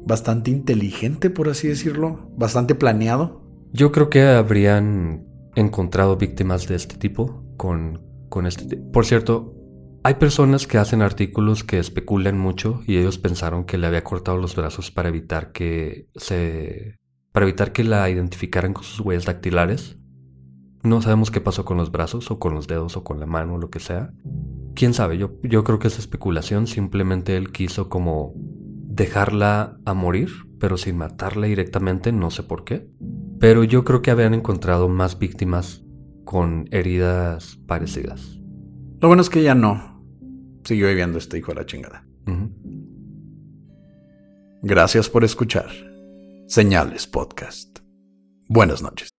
bastante 0.07 0.51
inteligente, 0.51 1.31
por 1.31 1.49
así 1.49 1.69
decirlo, 1.69 2.31
bastante 2.37 2.75
planeado. 2.75 3.43
Yo 3.73 3.93
creo 3.93 4.11
que 4.11 4.23
habrían 4.23 5.27
encontrado 5.55 6.17
víctimas 6.17 6.67
de 6.69 6.77
este 6.77 6.97
tipo 6.97 7.45
con, 7.57 8.01
este... 8.47 8.77
Por 8.77 9.05
cierto, 9.05 9.55
hay 10.03 10.15
personas 10.15 10.67
que 10.67 10.79
hacen 10.79 11.03
artículos 11.03 11.63
que 11.63 11.79
especulan 11.79 12.39
mucho 12.39 12.81
y 12.87 12.97
ellos 12.97 13.19
pensaron 13.19 13.65
que 13.65 13.77
le 13.77 13.87
había 13.87 14.03
cortado 14.03 14.39
los 14.39 14.57
brazos 14.57 14.91
para 14.91 15.11
evitar 15.11 15.53
que 15.53 16.09
se 16.17 16.97
para 17.33 17.47
evitar 17.47 17.73
que 17.73 17.85
la 17.85 18.09
identificaran 18.09 18.73
con 18.73 18.83
sus 18.83 19.01
huellas 19.01 19.27
dactilares. 19.27 19.99
No 20.83 21.03
sabemos 21.03 21.31
qué 21.31 21.41
pasó 21.41 21.65
con 21.65 21.77
los 21.77 21.93
brazos 21.93 22.31
o 22.31 22.39
con 22.39 22.55
los 22.55 22.67
dedos 22.67 22.97
o 22.97 23.05
con 23.05 23.21
la 23.21 23.27
mano 23.27 23.55
o 23.55 23.59
lo 23.59 23.71
que 23.71 23.79
sea. 23.79 24.13
Quién 24.75 24.95
sabe, 24.95 25.19
yo, 25.19 25.35
yo 25.43 25.63
creo 25.63 25.79
que 25.79 25.89
es 25.89 25.99
especulación, 25.99 26.67
simplemente 26.67 27.37
él 27.37 27.53
quiso 27.53 27.89
como 27.89 28.33
dejarla 28.37 29.79
a 29.85 29.95
morir, 29.95 30.31
pero 30.59 30.77
sin 30.79 30.97
matarla 30.97 31.47
directamente, 31.47 32.13
no 32.13 32.31
sé 32.31 32.43
por 32.43 32.65
qué. 32.65 32.89
Pero 33.39 33.65
yo 33.65 33.85
creo 33.85 34.01
que 34.01 34.11
habían 34.11 34.35
encontrado 34.35 34.89
más 34.89 35.19
víctimas 35.19 35.85
con 36.31 36.69
heridas 36.71 37.59
parecidas. 37.67 38.39
Lo 39.01 39.09
bueno 39.09 39.21
es 39.21 39.29
que 39.29 39.43
ya 39.43 39.57
no. 39.57 40.01
Siguió 40.63 40.87
viviendo 40.87 41.19
este 41.19 41.39
hijo 41.39 41.51
de 41.51 41.57
la 41.57 41.67
chingada. 41.67 42.07
Gracias 44.63 45.11
por 45.11 45.25
escuchar. 45.25 45.69
Señales 46.47 47.09
Podcast. 47.09 47.81
Buenas 48.47 48.81
noches. 48.81 49.20